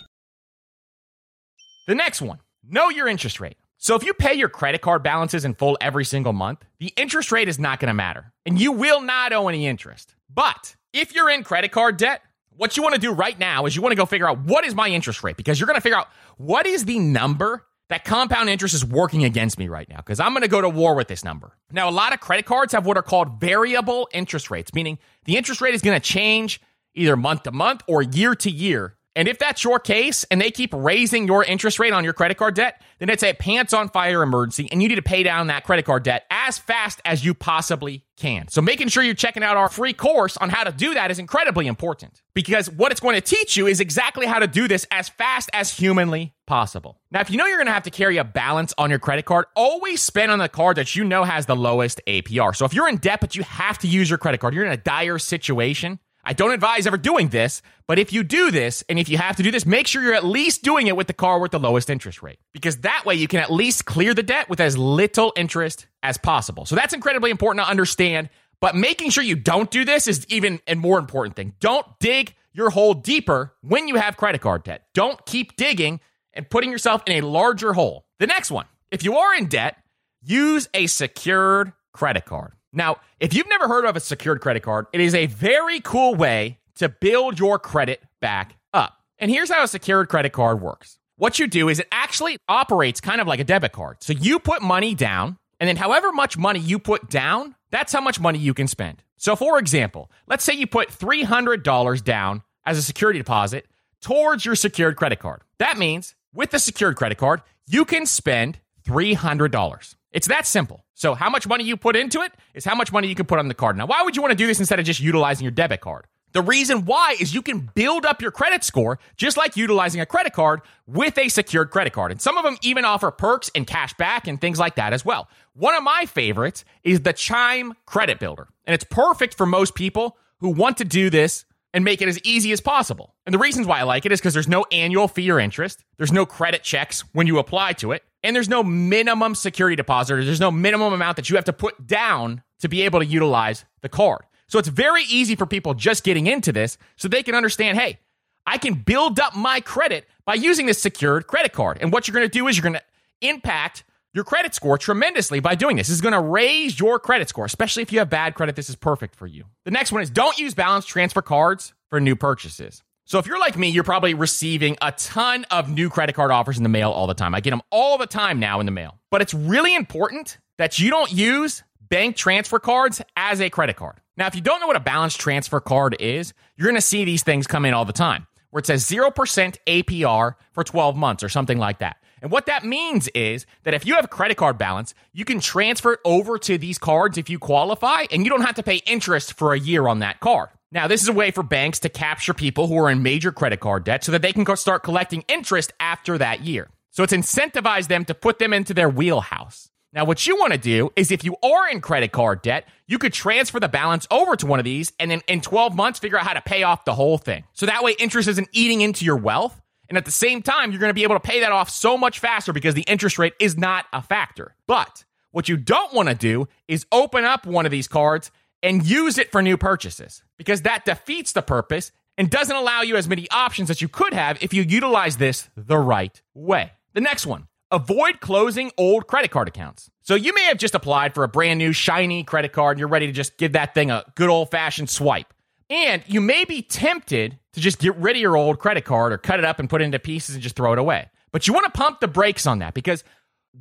The 1.86 1.94
next 1.94 2.20
one, 2.20 2.40
know 2.68 2.90
your 2.90 3.08
interest 3.08 3.40
rate. 3.40 3.56
So 3.78 3.94
if 3.94 4.04
you 4.04 4.12
pay 4.12 4.34
your 4.34 4.48
credit 4.48 4.80
card 4.80 5.02
balances 5.02 5.44
in 5.44 5.54
full 5.54 5.78
every 5.80 6.04
single 6.04 6.32
month, 6.32 6.64
the 6.80 6.92
interest 6.96 7.30
rate 7.30 7.48
is 7.48 7.58
not 7.58 7.78
going 7.78 7.88
to 7.88 7.94
matter 7.94 8.32
and 8.44 8.60
you 8.60 8.72
will 8.72 9.00
not 9.00 9.32
owe 9.32 9.48
any 9.48 9.66
interest. 9.66 10.14
But 10.28 10.74
if 10.92 11.14
you're 11.14 11.30
in 11.30 11.44
credit 11.44 11.70
card 11.70 11.96
debt, 11.96 12.22
what 12.50 12.76
you 12.76 12.82
want 12.82 12.96
to 12.96 13.00
do 13.00 13.12
right 13.12 13.38
now 13.38 13.66
is 13.66 13.76
you 13.76 13.82
want 13.82 13.92
to 13.92 13.96
go 13.96 14.04
figure 14.04 14.28
out 14.28 14.40
what 14.40 14.66
is 14.66 14.74
my 14.74 14.88
interest 14.88 15.22
rate 15.22 15.36
because 15.36 15.60
you're 15.60 15.68
going 15.68 15.76
to 15.76 15.80
figure 15.80 15.96
out 15.96 16.08
what 16.38 16.66
is 16.66 16.84
the 16.84 16.98
number 16.98 17.64
that 17.88 18.04
compound 18.04 18.50
interest 18.50 18.74
is 18.74 18.84
working 18.84 19.24
against 19.24 19.58
me 19.58 19.68
right 19.68 19.88
now 19.88 19.96
because 19.96 20.20
I'm 20.20 20.32
going 20.32 20.42
to 20.42 20.48
go 20.48 20.60
to 20.60 20.68
war 20.68 20.94
with 20.94 21.08
this 21.08 21.24
number. 21.24 21.56
Now, 21.70 21.88
a 21.88 21.92
lot 21.92 22.12
of 22.12 22.20
credit 22.20 22.44
cards 22.46 22.72
have 22.72 22.84
what 22.84 22.96
are 22.98 23.02
called 23.02 23.40
variable 23.40 24.08
interest 24.12 24.50
rates, 24.50 24.74
meaning 24.74 24.98
the 25.24 25.36
interest 25.36 25.60
rate 25.60 25.74
is 25.74 25.82
going 25.82 25.98
to 25.98 26.04
change 26.06 26.60
either 26.95 27.16
month 27.16 27.45
to 27.45 27.52
month 27.52 27.83
or 27.87 28.02
year 28.02 28.35
to 28.35 28.50
year. 28.50 28.99
And 29.18 29.26
if 29.26 29.37
that's 29.40 29.64
your 29.64 29.80
case 29.80 30.25
and 30.30 30.40
they 30.40 30.52
keep 30.52 30.73
raising 30.73 31.26
your 31.26 31.42
interest 31.42 31.80
rate 31.80 31.92
on 31.92 32.04
your 32.04 32.12
credit 32.12 32.37
card 32.37 32.54
debt, 32.54 32.80
then 33.00 33.11
it's 33.11 33.25
a 33.25 33.33
pants 33.33 33.73
on 33.73 33.88
fire 33.88 34.23
emergency 34.23 34.68
and 34.71 34.80
you 34.80 34.88
need 34.88 34.95
to 34.95 35.02
pay 35.02 35.25
down 35.25 35.49
that 35.49 35.64
credit 35.64 35.85
card 35.85 36.04
debt 36.04 36.25
as 36.30 36.57
fast 36.57 37.00
as 37.04 37.25
you 37.25 37.35
possibly 37.35 38.04
can. 38.16 38.47
So 38.47 38.62
making 38.62 38.88
sure 38.88 39.02
you're 39.02 39.14
checking 39.14 39.42
out 39.42 39.57
our 39.57 39.68
free 39.68 39.92
course 39.92 40.37
on 40.37 40.50
how 40.50 40.62
to 40.62 40.71
do 40.71 40.95
that 40.95 41.11
is 41.11 41.18
incredibly 41.18 41.66
important 41.66 42.23
because 42.33 42.71
what 42.71 42.92
it's 42.92 43.00
going 43.00 43.16
to 43.16 43.21
teach 43.21 43.57
you 43.57 43.66
is 43.66 43.80
exactly 43.80 44.25
how 44.25 44.38
to 44.38 44.47
do 44.47 44.68
this 44.68 44.87
as 44.92 45.09
fast 45.09 45.50
as 45.52 45.76
humanly 45.76 46.35
possible. 46.47 47.00
Now, 47.11 47.21
if 47.21 47.28
you 47.28 47.38
know 47.38 47.47
you're 47.47 47.59
going 47.59 47.66
to 47.66 47.73
have 47.73 47.83
to 47.85 47.90
carry 47.90 48.18
a 48.18 48.25
balance 48.25 48.73
on 48.78 48.88
your 48.88 49.00
credit 49.00 49.25
card, 49.25 49.47
always 49.57 50.00
spend 50.00 50.30
on 50.30 50.38
the 50.38 50.49
card 50.49 50.76
that 50.76 50.95
you 50.95 51.02
know 51.02 51.25
has 51.25 51.47
the 51.47 51.57
lowest 51.57 52.00
APR. 52.07 52.54
So 52.54 52.64
if 52.66 52.73
you're 52.73 52.88
in 52.88 52.99
debt 52.99 53.21
but 53.21 53.35
you 53.35 53.42
have 53.42 53.78
to 53.78 53.88
use 53.88 54.09
your 54.09 54.18
credit 54.18 54.38
card, 54.38 54.54
you're 54.54 54.64
in 54.64 54.71
a 54.71 54.76
dire 54.76 55.18
situation, 55.18 55.99
I 56.28 56.35
don't 56.35 56.52
advise 56.52 56.87
ever 56.87 56.99
doing 56.99 57.28
this, 57.28 57.62
but 57.87 57.99
if 57.99 58.12
you 58.12 58.23
do 58.23 58.50
this, 58.50 58.85
and 58.90 58.99
if 58.99 59.08
you 59.08 59.16
have 59.16 59.37
to 59.37 59.42
do 59.42 59.50
this, 59.50 59.64
make 59.64 59.87
sure 59.87 60.02
you're 60.02 60.12
at 60.12 60.26
least 60.26 60.62
doing 60.62 60.87
it 60.87 60.94
with 60.94 61.06
the 61.06 61.14
car 61.14 61.38
with 61.38 61.52
the 61.52 61.58
lowest 61.58 61.88
interest 61.88 62.23
rate. 62.23 62.38
Because 62.52 62.76
that 62.82 63.06
way 63.06 63.14
you 63.14 63.26
can 63.26 63.40
at 63.40 63.50
least 63.50 63.87
clear 63.87 64.12
the 64.12 64.23
debt 64.23 64.50
with 64.50 64.61
as 64.61 64.76
little 64.76 65.32
interest 65.37 65.87
as 66.02 66.18
possible. 66.18 66.66
So 66.66 66.76
that's 66.76 66.92
incredibly 66.92 67.31
important 67.31 67.64
to 67.64 67.70
understand. 67.70 68.29
But 68.61 68.76
making 68.76 69.09
sure 69.09 69.24
you 69.24 69.37
don't 69.37 69.70
do 69.70 69.87
this 69.87 70.07
is 70.07 70.26
even 70.29 70.61
a 70.68 70.74
more 70.74 70.98
important 70.98 71.35
thing. 71.35 71.55
Don't 71.61 71.87
dig 71.98 72.35
your 72.52 72.68
hole 72.68 72.92
deeper 72.92 73.55
when 73.62 73.88
you 73.88 73.94
have 73.94 74.18
credit 74.18 74.42
card 74.42 74.64
debt. 74.64 74.83
Don't 74.92 75.24
keep 75.24 75.57
digging 75.57 75.98
and 76.35 76.50
putting 76.50 76.70
yourself 76.70 77.02
in 77.07 77.24
a 77.24 77.26
larger 77.26 77.72
hole. 77.72 78.05
The 78.18 78.26
next 78.26 78.50
one, 78.50 78.66
if 78.90 79.02
you 79.02 79.16
are 79.16 79.35
in 79.35 79.46
debt, 79.46 79.79
use 80.20 80.68
a 80.74 80.88
secured 80.88 81.72
credit 81.94 82.26
card. 82.26 82.52
Now, 82.72 82.96
if 83.20 83.35
you've 83.35 83.48
never 83.48 83.68
heard 83.68 83.85
of 83.85 83.96
a 83.96 84.00
secured 84.00 84.40
credit 84.40 84.62
card, 84.62 84.87
it 84.92 85.00
is 85.00 85.14
a 85.14 85.26
very 85.26 85.81
cool 85.81 86.14
way 86.14 86.59
to 86.76 86.88
build 86.88 87.38
your 87.38 87.59
credit 87.59 88.02
back 88.20 88.57
up. 88.72 88.98
And 89.18 89.31
here's 89.31 89.50
how 89.50 89.62
a 89.64 89.68
secured 89.68 90.09
credit 90.09 90.33
card 90.33 90.61
works. 90.61 90.98
What 91.16 91.38
you 91.38 91.48
do 91.48 91.68
is 91.68 91.81
it 91.81 91.88
actually 91.90 92.37
operates 92.48 93.00
kind 93.00 93.20
of 93.20 93.26
like 93.26 93.40
a 93.40 93.44
debit 93.44 93.72
card. 93.72 93.96
So 94.02 94.12
you 94.12 94.38
put 94.38 94.62
money 94.62 94.94
down, 94.94 95.38
and 95.59 95.68
then 95.68 95.76
however 95.76 96.12
much 96.12 96.38
money 96.38 96.61
you 96.61 96.78
put 96.78 97.11
down, 97.11 97.57
that's 97.70 97.92
how 97.92 98.00
much 98.00 98.20
money 98.20 98.38
you 98.38 98.54
can 98.54 98.68
spend. 98.68 99.02
So, 99.16 99.35
for 99.35 99.59
example, 99.59 100.11
let's 100.28 100.44
say 100.44 100.54
you 100.54 100.68
put 100.68 100.90
$300 100.90 102.04
down 102.04 102.42
as 102.64 102.78
a 102.78 102.83
security 102.83 103.18
deposit 103.18 103.66
towards 104.00 104.44
your 104.44 104.54
secured 104.54 104.96
credit 104.96 105.18
card. 105.18 105.40
That 105.59 105.76
means 105.76 106.14
with 106.33 106.50
the 106.50 106.61
secured 106.61 106.96
credit 106.96 107.18
card, 107.18 107.42
you 107.66 107.85
can 107.85 108.07
spend 108.07 108.61
$300. 108.87 109.94
It's 110.18 110.26
that 110.26 110.48
simple. 110.48 110.85
So, 110.94 111.14
how 111.14 111.31
much 111.31 111.46
money 111.46 111.62
you 111.62 111.76
put 111.76 111.94
into 111.94 112.22
it 112.22 112.33
is 112.52 112.64
how 112.64 112.74
much 112.74 112.90
money 112.90 113.07
you 113.07 113.14
can 113.14 113.24
put 113.24 113.38
on 113.38 113.46
the 113.46 113.54
card. 113.54 113.76
Now, 113.76 113.87
why 113.87 114.02
would 114.02 114.16
you 114.16 114.22
want 114.22 114.33
to 114.33 114.37
do 114.37 114.48
this 114.48 114.59
instead 114.59 114.81
of 114.81 114.85
just 114.85 114.98
utilizing 114.98 115.44
your 115.44 115.52
debit 115.52 115.81
card? 115.81 116.09
The 116.33 116.42
reason 116.42 116.87
why 116.87 117.14
is 117.20 117.33
you 117.33 117.40
can 117.40 117.70
build 117.72 118.04
up 118.04 118.20
your 118.20 118.33
credit 118.33 118.64
score 118.64 118.98
just 119.16 119.37
like 119.37 119.57
utilizing 119.57 120.00
a 120.00 120.07
credit 120.07 120.33
card 120.33 120.62
with 120.88 121.16
a 121.18 121.28
secured 121.28 121.70
credit 121.70 121.92
card. 121.92 122.11
And 122.11 122.20
some 122.20 122.37
of 122.37 122.42
them 122.42 122.57
even 122.62 122.85
offer 122.85 123.12
perks 123.12 123.48
and 123.54 123.64
cash 123.64 123.94
back 123.94 124.26
and 124.26 124.40
things 124.40 124.59
like 124.59 124.74
that 124.74 124.92
as 124.92 125.04
well. 125.04 125.28
One 125.52 125.76
of 125.76 125.85
my 125.85 126.04
favorites 126.07 126.64
is 126.83 127.02
the 127.02 127.12
Chime 127.12 127.74
Credit 127.87 128.18
Builder. 128.18 128.48
And 128.66 128.74
it's 128.74 128.87
perfect 128.90 129.35
for 129.35 129.46
most 129.46 129.76
people 129.76 130.16
who 130.40 130.48
want 130.48 130.78
to 130.78 130.85
do 130.85 131.11
this 131.11 131.44
and 131.74 131.85
make 131.85 132.00
it 132.00 132.09
as 132.09 132.18
easy 132.24 132.52
as 132.52 132.61
possible. 132.61 133.14
And 133.26 133.35
the 133.35 133.38
reasons 133.38 133.66
why 133.66 133.81
I 133.81 133.83
like 133.83 134.07
it 134.07 134.12
is 134.12 134.20
because 134.20 134.35
there's 134.35 134.48
no 134.48 134.64
annual 134.72 135.09
fee 135.09 135.31
or 135.31 135.38
interest, 135.38 135.85
there's 135.96 136.12
no 136.12 136.26
credit 136.26 136.62
checks 136.62 137.02
when 137.12 137.26
you 137.26 137.38
apply 137.38 137.74
to 137.74 137.92
it, 137.92 138.04
and 138.22 138.35
there's 138.35 138.48
no 138.48 138.62
minimum 138.62 139.35
security 139.35 139.76
deposit, 139.76 140.14
or 140.14 140.24
there's 140.24 140.40
no 140.40 140.50
minimum 140.50 140.92
amount 140.92 141.16
that 141.16 141.28
you 141.28 141.37
have 141.37 141.44
to 141.44 141.52
put 141.52 141.87
down 141.87 142.42
to 142.61 142.68
be 142.68 142.83
able 142.83 143.00
to 143.00 143.07
utilize 143.07 143.64
the 143.83 143.88
card. 143.88 144.22
So 144.48 144.59
it's 144.59 144.68
very 144.68 145.04
easy 145.04 145.37
for 145.37 145.46
people 145.46 145.74
just 145.74 146.04
getting 146.04 146.26
into 146.26 146.52
this 146.52 146.78
so 146.96 147.07
they 147.07 147.22
can 147.22 147.35
understand 147.35 147.78
hey, 147.78 147.98
I 148.46 148.57
can 148.57 148.74
build 148.74 149.20
up 149.20 149.37
my 149.37 149.61
credit 149.61 150.07
by 150.24 150.35
using 150.35 150.64
this 150.64 150.81
secured 150.81 151.26
credit 151.26 151.52
card. 151.52 151.78
And 151.83 151.92
what 151.92 152.09
you're 152.09 152.14
going 152.14 152.26
to 152.26 152.31
do 152.31 152.48
is 152.48 152.57
you're 152.57 152.62
going 152.62 152.81
to 152.81 152.83
impact 153.20 153.85
your 154.18 154.24
credit 154.24 154.52
score 154.52 154.76
tremendously 154.76 155.38
by 155.38 155.54
doing 155.54 155.76
this. 155.76 155.87
This 155.87 155.94
is 155.94 156.00
going 156.00 156.12
to 156.12 156.20
raise 156.20 156.78
your 156.78 156.98
credit 156.98 157.28
score, 157.28 157.44
especially 157.44 157.85
if 157.85 157.92
you 157.92 158.00
have 158.00 158.11
bad 158.11 158.35
credit. 158.35 158.57
This 158.57 158.68
is 158.68 158.74
perfect 158.74 159.14
for 159.14 159.28
you. 159.28 159.44
The 159.64 159.70
next 159.70 159.92
one 159.92 160.02
is 160.02 160.11
don't 160.11 160.37
use 160.37 160.54
balance 160.54 160.87
transfer 160.87 161.22
cards 161.22 161.72
for 161.88 162.00
new 162.00 162.16
purchases. 162.16 162.83
So 163.04 163.20
if 163.20 163.28
you're 163.28 163.38
like 163.38 163.57
me, 163.57 163.68
you're 163.68 163.85
probably 163.85 164.14
receiving 164.14 164.76
a 164.83 164.90
ton 164.90 165.46
of 165.52 165.70
new 165.70 165.88
credit 165.88 166.16
card 166.16 166.33
offers 166.33 166.57
in 166.57 166.64
the 166.64 166.68
mail 166.68 166.90
all 166.90 167.07
the 167.07 167.14
time. 167.14 167.33
I 167.33 167.40
get 167.40 167.50
them 167.50 167.62
all 167.70 167.96
the 167.96 168.09
time 168.09 168.40
now 168.40 168.59
in 168.59 168.66
the 168.66 168.72
mail. 168.72 168.98
But 169.09 169.22
it's 169.22 169.33
really 169.33 169.76
important 169.76 170.37
that 170.59 170.81
you 170.81 170.90
don't 170.90 171.12
use 171.12 171.62
bank 171.88 172.16
transfer 172.16 172.59
cards 172.59 173.00
as 173.16 173.40
a 173.40 173.48
credit 173.50 173.76
card. 173.76 174.00
Now, 174.16 174.26
if 174.26 174.35
you 174.35 174.40
don't 174.40 174.61
know 174.61 174.66
what 174.66 174.74
a 174.74 174.81
balance 174.81 175.16
transfer 175.16 175.61
card 175.61 175.96
is, 176.00 176.35
you're 176.57 176.66
going 176.66 176.74
to 176.74 176.81
see 176.81 177.04
these 177.04 177.22
things 177.22 177.46
come 177.46 177.64
in 177.64 177.72
all 177.72 177.85
the 177.85 177.92
time 177.92 178.26
where 178.50 178.59
it 178.59 178.66
says 178.66 178.85
0% 178.85 179.57
APR 179.66 180.35
for 180.50 180.64
12 180.64 180.96
months 180.96 181.22
or 181.22 181.28
something 181.28 181.59
like 181.59 181.78
that. 181.78 181.97
And 182.22 182.31
what 182.31 182.46
that 182.46 182.64
means 182.64 183.09
is 183.09 183.46
that 183.64 183.74
if 183.74 183.87
you 183.87 183.94
have 183.94 184.11
credit 184.11 184.37
card 184.37 184.59
balance, 184.59 184.94
you 185.12 185.24
can 185.24 185.40
transfer 185.40 185.94
it 185.94 186.00
over 186.04 186.38
to 186.38 186.59
these 186.59 186.78
cards 186.78 187.18
if 187.18 187.31
you 187.31 187.38
qualify, 187.38 188.04
and 188.11 188.24
you 188.24 188.31
don't 188.31 188.42
have 188.42 188.57
to 188.57 188.62
pay 188.62 188.76
interest 188.87 189.35
for 189.35 189.52
a 189.52 189.59
year 189.59 189.87
on 189.88 190.00
that 190.00 190.20
card. 190.20 190.48
Now, 190.70 190.87
this 190.87 191.02
is 191.02 191.09
a 191.09 191.12
way 191.12 191.31
for 191.31 191.42
banks 191.42 191.78
to 191.81 191.88
capture 191.88 192.35
people 192.35 192.66
who 192.66 192.76
are 192.78 192.90
in 192.90 193.02
major 193.02 193.33
credit 193.33 193.61
card 193.61 193.85
debt 193.85 194.04
so 194.04 194.12
that 194.12 194.22
they 194.22 194.33
can 194.33 194.44
start 194.57 194.83
collecting 194.83 195.24
interest 195.28 195.72
after 195.81 196.18
that 196.18 196.42
year. 196.42 196.68
So 196.90 197.02
it's 197.02 197.12
incentivized 197.12 197.88
them 197.88 198.04
to 198.07 198.14
put 198.14 198.38
them 198.38 198.52
into 198.52 198.74
their 198.74 198.88
wheelhouse. 198.88 199.70
Now, 199.94 200.04
what 200.04 200.26
you 200.26 200.37
want 200.37 200.52
to 200.52 200.59
do 200.59 200.90
is 200.96 201.11
if 201.11 201.24
you 201.24 201.37
are 201.42 201.68
in 201.70 201.81
credit 201.81 202.12
card 202.12 202.42
debt, 202.42 202.66
you 202.87 202.98
could 202.98 203.14
transfer 203.14 203.59
the 203.59 203.68
balance 203.68 204.07
over 204.11 204.37
to 204.37 204.46
one 204.46 204.59
of 204.59 204.64
these 204.64 204.92
and 205.00 205.11
then 205.11 205.22
in 205.26 205.40
12 205.40 205.74
months 205.74 205.98
figure 205.98 206.18
out 206.18 206.26
how 206.26 206.35
to 206.35 206.42
pay 206.42 206.62
off 206.62 206.85
the 206.85 206.94
whole 206.94 207.16
thing. 207.16 207.44
So 207.54 207.64
that 207.64 207.83
way 207.83 207.96
interest 207.98 208.28
isn't 208.28 208.48
eating 208.52 208.83
into 208.83 209.07
your 209.07 209.16
wealth. 209.16 209.59
And 209.88 209.96
at 209.96 210.05
the 210.05 210.11
same 210.11 210.42
time, 210.42 210.70
you're 210.70 210.81
going 210.81 210.90
to 210.90 210.94
be 210.94 211.03
able 211.03 211.16
to 211.16 211.20
pay 211.20 211.40
that 211.40 211.53
off 211.53 211.70
so 211.70 211.96
much 211.96 212.18
faster 212.18 212.53
because 212.53 212.74
the 212.74 212.83
interest 212.83 213.18
rate 213.18 213.35
is 213.40 213.57
not 213.57 213.87
a 213.92 214.03
factor. 214.03 214.55
But 214.66 215.05
what 215.31 215.48
you 215.48 215.57
don't 215.57 215.94
want 215.94 216.09
to 216.09 216.14
do 216.14 216.48
is 216.66 216.87
open 216.92 217.24
up 217.24 217.46
one 217.46 217.64
of 217.64 217.72
these 217.72 217.88
cards 217.88 218.31
and 218.62 218.85
use 218.85 219.18
it 219.18 219.33
for 219.33 219.40
new 219.42 219.57
purchases 219.57 220.22
because 220.37 220.62
that 220.62 220.85
defeats 220.85 221.33
the 221.33 221.42
purpose 221.42 221.92
and 222.16 222.29
doesn't 222.29 222.57
allow 222.57 222.83
you 222.83 222.96
as 222.96 223.09
many 223.09 223.29
options 223.31 223.70
as 223.70 223.81
you 223.81 223.88
could 223.88 224.12
have 224.12 224.42
if 224.42 224.53
you 224.53 224.62
utilize 224.62 225.16
this 225.16 225.48
the 225.57 225.79
right 225.79 226.20
way. 226.35 226.72
The 226.94 227.01
next 227.01 227.27
one 227.27 227.46
avoid 227.70 228.20
closing 228.20 228.72
old 228.79 229.07
credit 229.07 229.31
card 229.31 229.46
accounts. 229.46 229.90
So 230.01 230.14
you 230.14 230.35
may 230.35 230.44
have 230.44 230.57
just 230.57 230.74
applied 230.74 231.14
for 231.14 231.22
a 231.22 231.29
brand 231.29 231.59
new 231.59 231.72
shiny 231.72 232.24
credit 232.24 232.53
card 232.53 232.77
and 232.77 232.81
you're 232.81 232.88
ready 232.88 233.07
to 233.07 233.12
just 233.12 233.37
give 233.37 233.53
that 233.53 233.74
thing 233.74 233.90
a 233.90 234.05
good 234.14 234.31
old 234.31 234.51
fashioned 234.51 234.88
swipe. 234.90 235.33
And 235.70 236.02
you 236.07 236.20
may 236.20 236.44
be 236.44 236.62
tempted 236.62 237.38
to 237.52 237.61
just 237.61 237.78
get 237.78 237.94
rid 237.96 238.16
of 238.16 238.22
your 238.22 238.37
old 238.37 238.59
credit 238.59 238.85
card 238.85 239.12
or 239.12 239.18
cut 239.18 239.38
it 239.38 239.44
up 239.44 239.59
and 239.59 239.68
put 239.68 239.83
it 239.83 239.85
into 239.85 239.98
pieces 239.98 240.35
and 240.35 240.42
just 240.42 240.57
throw 240.57 240.72
it 240.72 240.78
away. 240.78 241.09
But 241.31 241.46
you 241.46 241.52
want 241.52 241.66
to 241.66 241.78
pump 241.78 242.00
the 242.00 242.09
brakes 242.09 242.46
on 242.46 242.61
that 242.61 242.74
because 242.74 243.04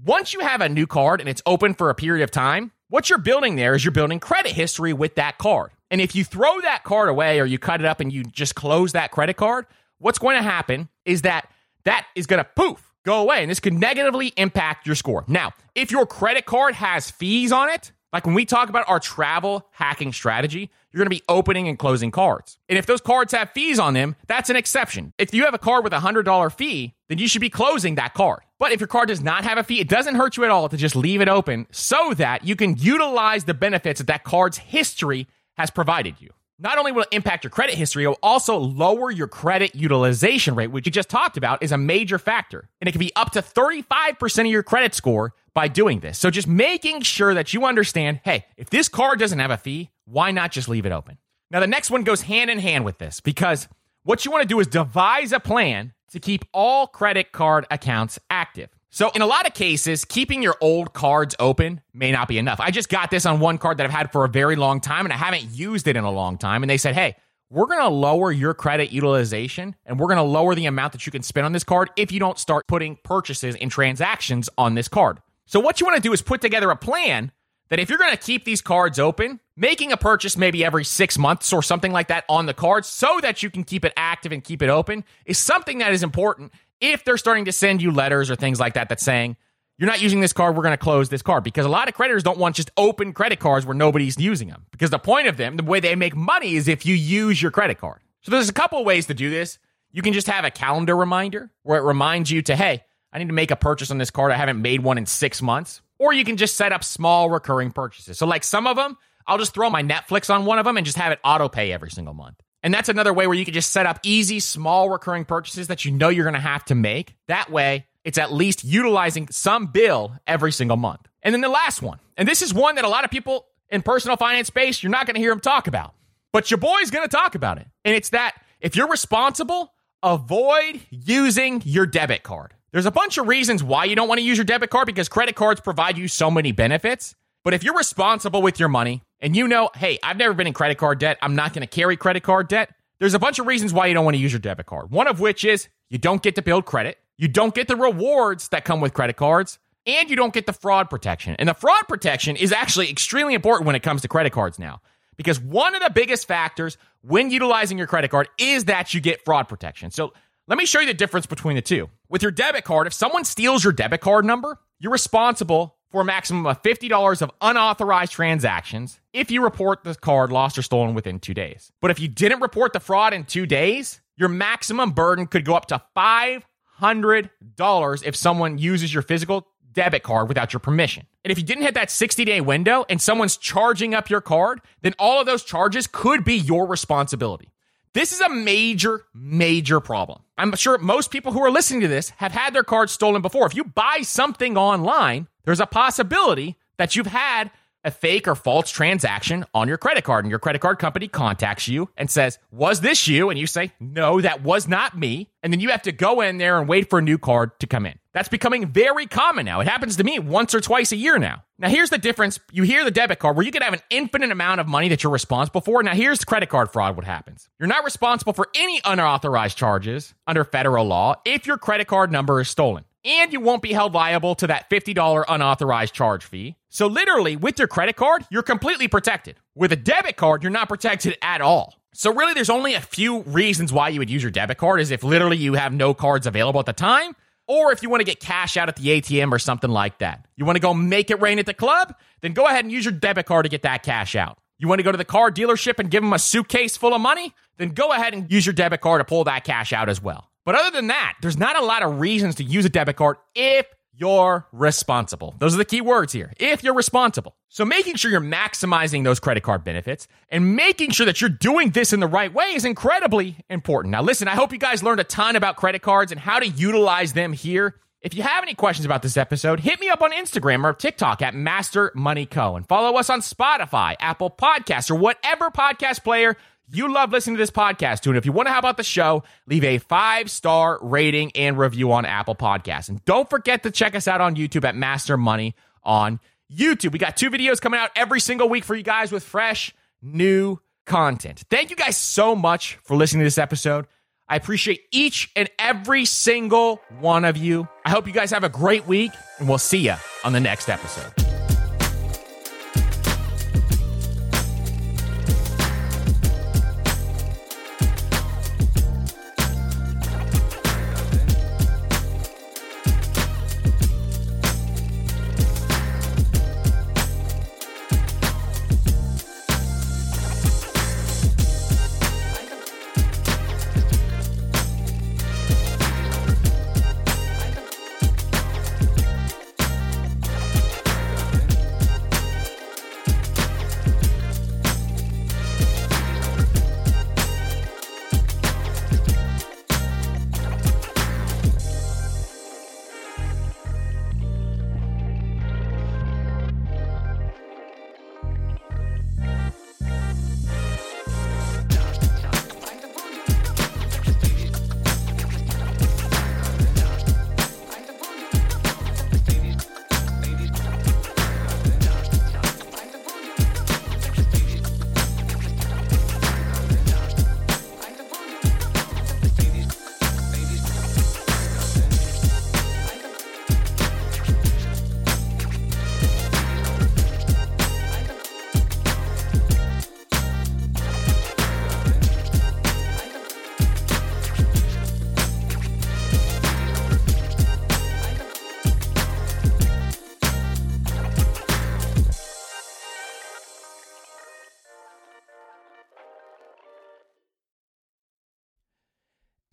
once 0.06 0.34
you 0.34 0.40
have 0.40 0.62
a 0.62 0.70
new 0.70 0.88
card 0.88 1.20
and 1.20 1.30
it's 1.30 1.42
open 1.46 1.74
for 1.74 1.90
a 1.90 1.96
period 1.96 2.24
of 2.24 2.32
time, 2.32 2.72
what 2.90 3.10
you're 3.10 3.20
building 3.20 3.58
there 3.58 3.76
is 3.76 3.84
you're 3.84 3.92
building 3.92 4.20
credit 4.20 4.54
history 4.54 4.94
with 4.94 5.16
that 5.16 5.38
card. 5.38 5.72
And 5.92 6.00
if 6.00 6.16
you 6.16 6.24
throw 6.24 6.62
that 6.62 6.84
card 6.84 7.10
away 7.10 7.40
or 7.40 7.46
you 7.46 7.60
cut 7.60 7.82
it 7.82 7.86
up 7.86 8.00
and 8.00 8.12
you 8.12 8.24
just 8.24 8.56
close 8.56 8.94
that 8.94 9.12
credit 9.12 9.36
card, 9.36 9.66
what's 10.00 10.20
going 10.20 10.38
to 10.38 10.44
happen 10.44 10.90
is 11.06 11.24
that 11.24 11.50
that 11.84 12.06
is 12.16 12.28
going 12.28 12.44
to 12.44 12.50
poof 12.56 12.94
go 13.06 13.22
away. 13.22 13.42
And 13.42 13.50
this 13.50 13.60
could 13.60 13.74
negatively 13.74 14.34
impact 14.38 14.86
your 14.86 14.96
score. 14.96 15.24
Now, 15.28 15.54
if 15.76 15.92
your 15.92 16.06
credit 16.06 16.46
card 16.46 16.76
has 16.76 17.10
fees 17.10 17.52
on 17.52 17.70
it, 17.70 17.92
like 18.14 18.26
when 18.26 18.36
we 18.36 18.46
talk 18.46 18.70
about 18.70 18.88
our 18.88 19.00
travel 19.00 19.68
hacking 19.72 20.14
strategy, 20.14 20.72
you're 20.92 21.00
going 21.00 21.06
to 21.06 21.10
be 21.10 21.24
opening 21.28 21.68
and 21.68 21.78
closing 21.78 22.10
cards. 22.12 22.58
And 22.70 22.78
if 22.78 22.86
those 22.86 23.02
cards 23.02 23.34
have 23.34 23.52
fees 23.52 23.80
on 23.80 23.94
them, 23.94 24.16
that's 24.28 24.50
an 24.50 24.56
exception. 24.56 25.14
If 25.18 25.34
you 25.34 25.46
have 25.46 25.54
a 25.54 25.60
card 25.60 25.84
with 25.84 25.94
a 25.94 26.00
$100 26.00 26.54
fee, 26.54 26.94
then 27.10 27.18
you 27.18 27.28
should 27.28 27.42
be 27.42 27.50
closing 27.50 27.96
that 27.96 28.14
card. 28.14 28.42
But 28.60 28.72
if 28.72 28.80
your 28.80 28.88
card 28.88 29.10
does 29.10 29.22
not 29.22 29.44
have 29.44 29.58
a 29.58 29.64
fee, 29.64 29.80
it 29.80 29.90
doesn't 29.90 30.16
hurt 30.16 30.38
you 30.38 30.46
at 30.46 30.52
all 30.52 30.70
to 30.70 30.78
just 30.78 30.96
leave 30.96 31.22
it 31.22 31.30
open 31.30 31.68
so 31.72 32.14
that 32.16 32.46
you 32.46 32.56
can 32.56 32.78
utilize 32.78 33.44
the 33.44 33.54
benefits 33.54 34.00
that 34.00 34.08
that 34.08 34.24
card's 34.24 34.58
history 34.58 35.28
has 35.58 35.70
provided 35.70 36.16
you. 36.20 36.30
Not 36.60 36.80
only 36.80 36.92
will 36.92 37.04
it 37.04 37.10
impact 37.12 37.44
your 37.44 37.52
credit 37.52 37.76
history, 37.76 38.04
it 38.04 38.08
will 38.08 38.18
also 38.24 38.58
lower 38.58 39.12
your 39.12 39.28
credit 39.28 39.76
utilization 39.76 40.56
rate, 40.56 40.72
which 40.72 40.88
you 40.88 40.92
just 40.92 41.10
talked 41.10 41.38
about 41.38 41.62
is 41.62 41.72
a 41.72 41.78
major 41.78 42.18
factor. 42.18 42.68
And 42.82 42.88
it 42.88 42.94
can 42.94 43.00
be 43.00 43.16
up 43.16 43.32
to 43.34 43.44
35% 43.44 44.40
of 44.40 44.46
your 44.48 44.64
credit 44.64 44.96
score 44.96 45.36
by 45.54 45.68
doing 45.68 46.00
this. 46.00 46.18
So 46.18 46.32
just 46.32 46.48
making 46.48 47.02
sure 47.02 47.36
that 47.36 47.54
you 47.54 47.66
understand 47.66 48.22
hey, 48.24 48.46
if 48.58 48.72
this 48.72 48.90
card 48.90 49.20
doesn't 49.20 49.38
have 49.38 49.52
a 49.52 49.58
fee, 49.58 49.92
why 50.06 50.32
not 50.32 50.52
just 50.52 50.68
leave 50.68 50.88
it 50.88 50.92
open? 50.92 51.20
Now, 51.52 51.60
the 51.60 51.68
next 51.68 51.92
one 51.92 52.04
goes 52.04 52.22
hand 52.22 52.50
in 52.50 52.60
hand 52.60 52.86
with 52.86 52.98
this 52.98 53.20
because 53.22 53.68
what 54.04 54.26
you 54.26 54.32
want 54.32 54.42
to 54.42 54.48
do 54.48 54.60
is 54.60 54.68
devise 54.68 55.32
a 55.32 55.40
plan 55.40 55.94
to 56.12 56.20
keep 56.20 56.44
all 56.54 56.88
credit 56.88 57.32
card 57.32 57.68
accounts 57.70 58.18
active. 58.30 58.70
So, 58.90 59.12
in 59.14 59.22
a 59.22 59.26
lot 59.26 59.46
of 59.46 59.54
cases, 59.54 60.06
keeping 60.06 60.42
your 60.42 60.56
old 60.62 60.94
cards 60.94 61.36
open 61.40 61.82
may 61.94 62.12
not 62.12 62.28
be 62.28 62.38
enough. 62.38 62.60
I 62.60 62.72
just 62.72 62.90
got 62.90 63.12
this 63.12 63.26
on 63.26 63.40
one 63.40 63.58
card 63.58 63.78
that 63.78 63.86
I've 63.86 63.92
had 63.92 64.12
for 64.12 64.24
a 64.24 64.30
very 64.30 64.56
long 64.56 64.80
time 64.80 65.06
and 65.06 65.14
I 65.14 65.18
haven't 65.18 65.44
used 65.52 65.88
it 65.88 65.96
in 65.98 66.04
a 66.04 66.12
long 66.12 66.38
time. 66.38 66.64
And 66.64 66.70
they 66.70 66.78
said, 66.78 66.96
hey, 66.96 67.16
we're 67.50 67.66
going 67.66 67.82
to 67.82 67.90
lower 67.90 68.32
your 68.32 68.54
credit 68.54 68.92
utilization 68.92 69.76
and 69.86 70.00
we're 70.00 70.08
going 70.08 70.18
to 70.18 70.24
lower 70.24 70.56
the 70.56 70.66
amount 70.66 70.94
that 70.94 71.06
you 71.06 71.12
can 71.12 71.22
spend 71.22 71.46
on 71.46 71.52
this 71.52 71.64
card 71.64 71.90
if 71.96 72.12
you 72.12 72.20
don't 72.20 72.40
start 72.40 72.66
putting 72.68 72.98
purchases 73.04 73.56
and 73.56 73.70
transactions 73.72 74.50
on 74.58 74.76
this 74.76 74.88
card. 74.88 75.20
So, 75.46 75.60
what 75.60 75.80
you 75.80 75.86
want 75.86 75.98
to 75.98 76.02
do 76.02 76.14
is 76.14 76.22
put 76.22 76.42
together 76.42 76.70
a 76.72 76.76
plan 76.76 77.32
that 77.70 77.80
if 77.80 77.90
you're 77.90 78.00
going 78.00 78.12
to 78.12 78.18
keep 78.18 78.46
these 78.46 78.62
cards 78.62 79.00
open, 79.00 79.40
making 79.56 79.92
a 79.92 79.98
purchase 79.98 80.38
maybe 80.38 80.64
every 80.64 80.84
six 80.84 81.18
months 81.18 81.52
or 81.52 81.62
something 81.62 81.92
like 81.92 82.08
that 82.08 82.24
on 82.30 82.46
the 82.46 82.54
cards 82.54 82.88
so 82.88 83.20
that 83.22 83.44
you 83.44 83.50
can 83.50 83.64
keep 83.64 83.84
it 83.84 83.94
active 83.98 84.32
and 84.32 84.44
keep 84.44 84.62
it 84.62 84.70
open 84.70 85.04
is 85.26 85.38
something 85.38 85.80
that 85.80 85.94
is 85.94 86.04
important 86.04 86.54
if 86.82 87.04
they're 87.04 87.18
starting 87.18 87.46
to 87.46 87.52
send 87.52 87.82
you 87.82 87.92
letters 87.92 88.30
or 88.30 88.36
things 88.36 88.60
like 88.60 88.74
that 88.76 88.90
that's 88.90 89.04
saying, 89.04 89.38
you're 89.78 89.90
not 89.90 90.02
using 90.02 90.22
this 90.22 90.34
card, 90.34 90.56
we're 90.56 90.64
going 90.64 90.74
to 90.74 90.78
close 90.78 91.10
this 91.10 91.22
card. 91.22 91.44
Because 91.44 91.66
a 91.66 91.70
lot 91.70 91.88
of 91.88 91.94
creditors 91.94 92.24
don't 92.24 92.38
want 92.38 92.56
just 92.56 92.72
open 92.78 93.14
credit 93.14 93.40
cards 93.40 93.66
where 93.66 93.76
nobody's 93.76 94.18
using 94.18 94.48
them. 94.48 94.66
Because 94.72 94.90
the 94.90 95.00
point 95.00 95.28
of 95.28 95.38
them, 95.38 95.56
the 95.56 95.64
way 95.64 95.80
they 95.80 95.96
make 95.96 96.16
money 96.16 96.56
is 96.56 96.68
if 96.68 96.86
you 96.86 96.96
use 96.96 97.42
your 97.42 97.52
credit 97.52 97.78
card. 97.78 98.02
So 98.22 98.32
there's 98.32 98.50
a 98.50 98.54
couple 98.54 98.84
ways 98.84 99.06
to 99.08 99.14
do 99.14 99.30
this. 99.30 99.60
You 99.92 100.02
can 100.02 100.14
just 100.14 100.28
have 100.28 100.46
a 100.46 100.52
calendar 100.52 100.96
reminder 100.96 101.52
where 101.64 101.78
it 101.80 101.84
reminds 101.84 102.32
you 102.32 102.42
to, 102.44 102.56
hey, 102.56 102.84
I 103.14 103.20
need 103.20 103.28
to 103.28 103.34
make 103.34 103.52
a 103.52 103.56
purchase 103.56 103.92
on 103.92 103.98
this 103.98 104.12
card. 104.12 104.32
I 104.32 104.36
haven't 104.36 104.62
made 104.62 104.82
one 104.82 104.98
in 104.98 105.06
six 105.06 105.42
months. 105.42 105.82
Or 106.00 106.14
you 106.14 106.24
can 106.24 106.38
just 106.38 106.56
set 106.56 106.72
up 106.72 106.84
small 106.84 107.30
recurring 107.30 107.72
purchases. 107.72 108.20
So, 108.20 108.28
like 108.28 108.44
some 108.44 108.68
of 108.68 108.76
them, 108.76 108.98
I'll 109.26 109.38
just 109.38 109.54
throw 109.54 109.70
my 109.70 109.82
Netflix 109.82 110.34
on 110.34 110.46
one 110.46 110.60
of 110.60 110.66
them 110.66 110.78
and 110.78 110.86
just 110.86 110.98
have 110.98 111.12
it 111.12 111.20
auto 111.24 111.50
pay 111.50 111.72
every 111.72 111.90
single 111.90 112.14
month. 112.14 112.40
And 112.68 112.74
that's 112.74 112.90
another 112.90 113.14
way 113.14 113.28
where 113.28 113.38
you 113.38 113.46
can 113.46 113.54
just 113.54 113.72
set 113.72 113.86
up 113.86 113.98
easy, 114.04 114.42
small 114.42 114.90
recurring 114.90 115.24
purchases 115.24 115.68
that 115.68 115.86
you 115.86 115.92
know 115.92 116.10
you're 116.10 116.26
going 116.26 116.34
to 116.34 116.40
have 116.42 116.66
to 116.66 116.76
make. 116.76 117.16
That 117.30 117.50
way, 117.50 117.86
it's 118.04 118.18
at 118.18 118.34
least 118.34 118.66
utilizing 118.66 119.30
some 119.30 119.68
bill 119.68 120.12
every 120.28 120.52
single 120.52 120.76
month. 120.76 121.08
And 121.24 121.34
then 121.34 121.40
the 121.40 121.48
last 121.48 121.82
one, 121.82 122.00
and 122.18 122.28
this 122.28 122.42
is 122.42 122.54
one 122.54 122.76
that 122.76 122.84
a 122.84 122.90
lot 122.90 123.06
of 123.06 123.10
people 123.10 123.46
in 123.70 123.84
personal 123.84 124.18
finance 124.18 124.48
space, 124.48 124.84
you're 124.84 124.90
not 124.90 125.06
going 125.06 125.16
to 125.16 125.22
hear 125.22 125.30
them 125.30 125.40
talk 125.40 125.68
about, 125.68 125.96
but 126.34 126.52
your 126.52 126.58
boy's 126.58 126.92
going 126.92 127.08
to 127.08 127.16
talk 127.16 127.36
about 127.36 127.58
it. 127.58 127.68
And 127.86 127.96
it's 127.96 128.10
that 128.10 128.36
if 128.60 128.76
you're 128.76 128.90
responsible, 128.90 129.72
avoid 130.04 130.82
using 130.90 131.62
your 131.64 131.86
debit 131.86 132.24
card. 132.24 132.54
There's 132.74 132.86
a 132.86 132.92
bunch 132.92 133.18
of 133.18 133.30
reasons 133.30 133.64
why 133.64 133.86
you 133.86 133.96
don't 133.96 134.10
want 134.10 134.20
to 134.20 134.26
use 134.26 134.38
your 134.38 134.44
debit 134.44 134.72
card 134.72 134.88
because 134.88 135.08
credit 135.08 135.36
cards 135.38 135.62
provide 135.62 135.98
you 135.98 136.10
so 136.10 136.30
many 136.30 136.52
benefits. 136.52 137.16
But 137.46 137.54
if 137.54 137.64
you're 137.64 137.78
responsible 137.78 138.42
with 138.42 138.60
your 138.60 138.68
money 138.68 139.04
and 139.20 139.36
you 139.36 139.48
know, 139.48 139.70
hey, 139.76 140.00
I've 140.04 140.18
never 140.18 140.34
been 140.34 140.48
in 140.48 140.54
credit 140.54 140.78
card 140.78 141.00
debt, 141.00 141.18
I'm 141.22 141.36
not 141.36 141.54
going 141.54 141.62
to 141.62 141.68
carry 141.68 141.98
credit 141.98 142.24
card 142.24 142.48
debt, 142.48 142.74
there's 143.00 143.14
a 143.14 143.20
bunch 143.20 143.40
of 143.40 143.46
reasons 143.46 143.74
why 143.74 143.88
you 143.88 143.94
don't 143.94 144.06
want 144.06 144.16
to 144.16 144.22
use 144.22 144.32
your 144.32 144.40
debit 144.40 144.66
card. 144.66 144.92
One 144.92 145.08
of 145.08 145.20
which 145.20 145.46
is 145.46 145.68
you 145.90 145.98
don't 145.98 146.22
get 146.22 146.36
to 146.36 146.42
build 146.42 146.66
credit, 146.66 146.98
you 147.18 147.28
don't 147.28 147.54
get 147.54 147.68
the 147.68 147.76
rewards 147.76 148.50
that 148.50 148.66
come 148.66 148.82
with 148.82 148.94
credit 148.94 149.16
cards, 149.16 149.60
and 149.86 150.10
you 150.10 150.16
don't 150.16 150.34
get 150.34 150.46
the 150.46 150.54
fraud 150.54 150.90
protection. 150.90 151.36
And 151.40 151.48
the 151.48 151.54
fraud 151.54 151.88
protection 151.88 152.36
is 152.36 152.52
actually 152.52 152.90
extremely 152.90 153.34
important 153.34 153.66
when 153.66 153.76
it 153.76 153.84
comes 153.84 154.02
to 154.02 154.08
credit 154.08 154.34
cards 154.34 154.60
now. 154.60 154.82
Because 155.16 155.40
one 155.40 155.74
of 155.74 155.82
the 155.82 155.90
biggest 155.90 156.28
factors 156.28 156.78
when 157.02 157.32
utilizing 157.32 157.78
your 157.78 157.88
credit 157.88 158.12
card 158.12 158.30
is 158.38 158.66
that 158.66 158.94
you 158.94 159.00
get 159.00 159.24
fraud 159.26 159.48
protection. 159.48 159.90
So 159.90 160.14
let 160.48 160.58
me 160.58 160.66
show 160.66 160.80
you 160.80 160.88
the 160.88 160.94
difference 160.94 161.26
between 161.26 161.56
the 161.56 161.62
two. 161.62 161.90
With 162.10 162.22
your 162.22 162.32
debit 162.32 162.66
card, 162.66 162.86
if 162.86 162.94
someone 162.94 163.26
steals 163.26 163.64
your 163.64 163.74
debit 163.74 164.02
card 164.02 164.26
number, 164.26 164.60
you're 164.80 164.92
responsible 164.92 165.77
for 165.92 166.02
a 166.02 166.06
maximum 166.06 166.46
of 166.46 166.62
$50 166.62 167.22
of 167.22 167.32
unauthorized 167.42 168.12
transactions 168.12 169.00
if 169.14 169.32
you 169.32 169.44
report 169.44 169.84
the 169.84 169.96
card 169.96 170.32
lost 170.32 170.58
or 170.58 170.62
stolen 170.62 170.94
within 170.94 171.20
two 171.20 171.34
days. 171.34 171.72
But 171.82 171.92
if 171.92 172.00
you 172.00 172.08
didn't 172.08 172.42
report 172.42 172.74
the 172.74 172.80
fraud 172.80 173.14
in 173.14 173.24
two 173.24 173.46
days, 173.46 174.02
your 174.18 174.30
maximum 174.30 174.92
burden 174.92 175.28
could 175.28 175.46
go 175.46 175.56
up 175.56 175.68
to 175.68 175.82
$500 175.96 178.04
if 178.06 178.16
someone 178.16 178.58
uses 178.58 178.94
your 178.94 179.04
physical 179.04 179.48
debit 179.72 180.04
card 180.04 180.28
without 180.28 180.54
your 180.54 180.60
permission. 180.60 181.06
And 181.24 181.32
if 181.32 181.38
you 181.38 181.44
didn't 181.44 181.64
hit 181.64 181.76
that 181.76 181.92
60 181.92 182.26
day 182.26 182.42
window 182.42 182.86
and 182.90 183.02
someone's 183.02 183.38
charging 183.38 183.94
up 183.94 184.10
your 184.10 184.22
card, 184.22 184.62
then 184.82 184.94
all 184.98 185.20
of 185.20 185.26
those 185.26 185.44
charges 185.44 185.88
could 185.88 186.24
be 186.24 186.36
your 186.36 186.68
responsibility. 186.68 187.52
This 187.94 188.12
is 188.12 188.20
a 188.20 188.30
major, 188.30 189.06
major 189.14 189.80
problem. 189.80 190.22
I'm 190.38 190.56
sure 190.56 190.78
most 190.78 191.12
people 191.12 191.32
who 191.32 191.44
are 191.44 191.50
listening 191.50 191.82
to 191.82 191.88
this 191.88 192.12
have 192.18 192.32
had 192.32 192.54
their 192.54 192.64
cards 192.64 192.92
stolen 192.92 193.22
before. 193.22 193.48
If 193.48 193.56
you 193.56 193.64
buy 193.64 194.00
something 194.04 194.58
online, 194.58 195.28
there's 195.48 195.62
a 195.62 195.66
possibility 195.66 196.58
that 196.78 196.98
you've 196.98 197.08
had 197.08 197.52
a 197.86 197.90
fake 197.90 198.28
or 198.28 198.36
false 198.36 198.70
transaction 198.70 199.46
on 199.54 199.70
your 199.70 199.78
credit 199.78 200.04
card 200.04 200.26
and 200.26 200.30
your 200.30 200.40
credit 200.40 200.60
card 200.60 200.78
company 200.78 201.08
contacts 201.08 201.70
you 201.70 201.90
and 201.96 202.12
says, 202.12 202.38
Was 202.52 202.82
this 202.82 203.08
you? 203.08 203.30
And 203.30 203.40
you 203.40 203.48
say, 203.48 203.72
No, 203.80 204.20
that 204.20 204.44
was 204.44 204.68
not 204.68 204.98
me. 204.98 205.30
And 205.42 205.54
then 205.54 205.62
you 205.62 205.70
have 205.70 205.84
to 205.84 205.94
go 205.94 206.20
in 206.20 206.38
there 206.38 206.60
and 206.60 206.68
wait 206.68 206.90
for 206.90 207.00
a 207.00 207.02
new 207.02 207.18
card 207.18 207.58
to 207.62 207.68
come 207.68 207.86
in. 207.86 207.98
That's 208.12 208.28
becoming 208.28 208.68
very 208.68 209.06
common 209.06 209.46
now. 209.46 209.62
It 209.62 209.70
happens 209.70 209.96
to 209.96 210.04
me 210.04 210.20
once 210.20 210.54
or 210.54 210.60
twice 210.60 210.92
a 210.92 210.98
year 210.98 211.18
now. 211.18 211.46
Now, 211.60 211.70
here's 211.70 211.92
the 211.92 211.98
difference. 211.98 212.42
You 212.52 212.64
hear 212.64 212.84
the 212.84 212.92
debit 212.92 213.20
card 213.20 213.38
where 213.38 213.46
you 213.46 213.52
could 213.54 213.64
have 213.64 213.74
an 213.74 213.80
infinite 213.90 214.32
amount 214.32 214.60
of 214.60 214.68
money 214.68 214.90
that 214.90 215.02
you're 215.02 215.14
responsible 215.14 215.62
for. 215.62 215.82
Now, 215.82 215.94
here's 215.94 216.26
credit 216.26 216.50
card 216.50 216.74
fraud 216.74 216.98
what 216.98 217.06
happens. 217.06 217.48
You're 217.58 217.68
not 217.68 217.86
responsible 217.86 218.34
for 218.34 218.50
any 218.54 218.82
unauthorized 218.84 219.58
charges 219.58 220.14
under 220.26 220.44
federal 220.44 220.86
law 220.86 221.22
if 221.24 221.48
your 221.48 221.58
credit 221.58 221.88
card 221.88 222.12
number 222.12 222.42
is 222.42 222.50
stolen 222.50 222.84
and 223.08 223.32
you 223.32 223.40
won't 223.40 223.62
be 223.62 223.74
held 223.74 223.94
liable 223.94 224.36
to 224.36 224.48
that 224.48 224.70
$50 224.70 225.26
unauthorized 225.28 225.94
charge 225.94 226.26
fee. 226.26 226.58
So, 226.70 226.88
literally, 226.88 227.36
with 227.36 227.58
your 227.58 227.68
credit 227.68 227.96
card, 227.96 228.26
you're 228.30 228.44
completely 228.44 228.88
protected. 228.88 229.38
With 229.56 229.72
a 229.72 229.78
debit 229.78 230.18
card, 230.18 230.44
you're 230.44 230.52
not 230.52 230.68
protected 230.68 231.18
at 231.22 231.42
all. 231.42 231.76
So, 231.94 232.14
really, 232.14 232.34
there's 232.34 232.50
only 232.50 232.74
a 232.74 232.82
few 232.82 233.22
reasons 233.22 233.72
why 233.72 233.90
you 233.90 234.00
would 234.00 234.10
use 234.10 234.22
your 234.22 234.32
debit 234.32 234.58
card 234.58 234.82
is 234.82 234.92
if 234.92 235.04
literally 235.04 235.38
you 235.38 235.54
have 235.54 235.74
no 235.74 235.94
cards 235.94 236.28
available 236.28 236.60
at 236.60 236.66
the 236.66 236.74
time, 236.74 237.16
or 237.48 237.72
if 237.72 237.82
you 237.82 237.90
want 237.90 238.02
to 238.02 238.06
get 238.06 238.20
cash 238.20 238.58
out 238.58 238.68
at 238.68 238.76
the 238.76 239.02
ATM 239.02 239.32
or 239.32 239.40
something 239.40 239.72
like 239.72 240.00
that. 240.00 240.28
You 240.36 240.46
want 240.46 240.58
to 240.58 240.62
go 240.62 240.74
make 240.74 241.10
it 241.10 241.22
rain 241.22 241.40
at 241.40 241.46
the 241.46 241.54
club? 241.54 241.96
Then 242.22 242.34
go 242.34 242.46
ahead 242.46 242.66
and 242.66 242.72
use 242.72 242.86
your 242.86 242.92
debit 242.92 243.26
card 243.26 243.46
to 243.46 243.50
get 243.50 243.62
that 243.62 243.84
cash 243.84 244.16
out. 244.16 244.38
You 244.60 244.68
want 244.68 244.80
to 244.80 244.84
go 244.84 244.92
to 244.92 244.98
the 244.98 245.06
car 245.06 245.32
dealership 245.32 245.80
and 245.80 245.90
give 245.90 246.04
them 246.04 246.14
a 246.14 246.20
suitcase 246.20 246.76
full 246.76 246.94
of 246.94 247.00
money? 247.00 247.34
Then 247.58 247.70
go 247.70 247.92
ahead 247.92 248.14
and 248.14 248.30
use 248.32 248.46
your 248.46 248.54
debit 248.54 248.82
card 248.82 249.00
to 249.00 249.06
pull 249.06 249.24
that 249.24 249.44
cash 249.44 249.72
out 249.72 249.88
as 249.88 250.02
well. 250.02 250.30
But 250.48 250.56
other 250.56 250.72
than 250.72 250.88
that, 250.88 251.18
there's 251.22 251.38
not 251.38 251.58
a 251.58 251.66
lot 251.66 251.84
of 251.84 252.00
reasons 252.00 252.36
to 252.36 252.44
use 252.46 252.64
a 252.64 252.70
debit 252.70 252.96
card 252.96 253.18
if 253.36 253.66
you're 253.92 254.48
responsible. 254.54 255.36
Those 255.40 255.56
are 255.56 255.58
the 255.58 255.66
key 255.66 255.82
words 255.82 256.14
here. 256.14 256.32
If 256.40 256.64
you're 256.64 256.74
responsible. 256.74 257.36
So 257.50 257.66
making 257.66 257.98
sure 257.98 258.10
you're 258.10 258.22
maximizing 258.22 259.04
those 259.04 259.20
credit 259.20 259.44
card 259.44 259.66
benefits 259.66 260.08
and 260.30 260.56
making 260.56 260.92
sure 260.92 261.06
that 261.06 261.20
you're 261.20 261.30
doing 261.30 261.72
this 261.72 261.92
in 261.92 262.00
the 262.00 262.08
right 262.08 262.34
way 262.34 262.54
is 262.56 262.64
incredibly 262.64 263.36
important. 263.50 263.92
Now, 263.92 264.02
listen, 264.02 264.30
I 264.30 264.36
hope 264.36 264.54
you 264.54 264.58
guys 264.58 264.82
learned 264.82 265.02
a 265.02 265.04
ton 265.04 265.36
about 265.36 265.58
credit 265.58 265.82
cards 265.82 266.14
and 266.14 266.22
how 266.22 266.40
to 266.40 266.48
utilize 266.48 267.12
them 267.12 267.34
here. 267.34 267.76
If 268.00 268.14
you 268.14 268.24
have 268.24 268.42
any 268.42 268.54
questions 268.54 268.86
about 268.86 269.02
this 269.02 269.18
episode, 269.18 269.60
hit 269.60 269.82
me 269.82 269.90
up 269.90 270.02
on 270.02 270.14
Instagram 270.14 270.64
or 270.64 270.72
TikTok 270.72 271.22
at 271.22 271.36
Master 271.36 271.92
Money 271.94 272.26
Co. 272.26 272.56
and 272.56 272.66
follow 272.66 272.98
us 272.98 273.10
on 273.10 273.20
Spotify, 273.20 273.98
Apple 274.00 274.30
Podcasts, 274.32 274.90
or 274.90 274.96
whatever 274.96 275.50
podcast 275.50 276.06
player 276.06 276.38
you 276.70 276.92
love 276.92 277.12
listening 277.12 277.36
to 277.36 277.42
this 277.42 277.52
podcast 277.52 278.02
too. 278.02 278.10
And 278.10 278.18
if 278.18 278.26
you 278.26 278.32
want 278.32 278.48
to 278.48 278.52
help 278.52 278.66
out 278.66 278.78
the 278.78 278.84
show, 278.84 279.24
leave 279.46 279.64
a 279.64 279.78
five 279.78 280.30
star 280.30 280.80
rating 280.82 281.32
and 281.36 281.58
review 281.58 281.92
on 281.92 282.06
Apple 282.06 282.36
Podcasts. 282.36 282.90
And 282.90 283.04
don't 283.06 283.30
forget 283.30 283.64
to 283.64 283.72
check 283.72 283.96
us 283.96 284.08
out 284.08 284.22
on 284.22 284.36
YouTube 284.36 284.66
at 284.66 284.76
Master 284.76 285.18
Money 285.18 285.56
on 285.84 286.20
YouTube. 286.52 286.92
We 286.92 287.00
got 287.00 287.18
two 287.18 287.30
videos 287.30 287.62
coming 287.62 287.80
out 287.80 287.92
every 287.96 288.20
single 288.20 288.50
week 288.50 288.64
for 288.64 288.76
you 288.76 288.84
guys 288.84 289.12
with 289.12 289.24
fresh, 289.24 289.74
new 290.02 290.60
content. 290.86 291.44
Thank 291.50 291.70
you 291.70 291.76
guys 291.76 291.98
so 291.98 292.36
much 292.36 292.78
for 292.84 292.98
listening 292.98 293.22
to 293.22 293.26
this 293.26 293.38
episode. 293.38 293.88
I 294.30 294.36
appreciate 294.36 294.82
each 294.92 295.32
and 295.36 295.50
every 295.58 296.04
single 296.04 296.82
one 297.00 297.24
of 297.24 297.38
you. 297.38 297.68
I 297.86 297.92
hope 297.92 298.08
you 298.08 298.14
guys 298.14 298.32
have 298.32 298.44
a 298.44 298.50
great 298.50 298.86
week, 298.86 299.12
and 299.40 299.48
we'll 299.48 299.58
see 299.58 299.80
you 299.80 299.96
on 300.26 300.34
the 300.34 300.42
next 300.42 300.68
episode. 300.68 301.37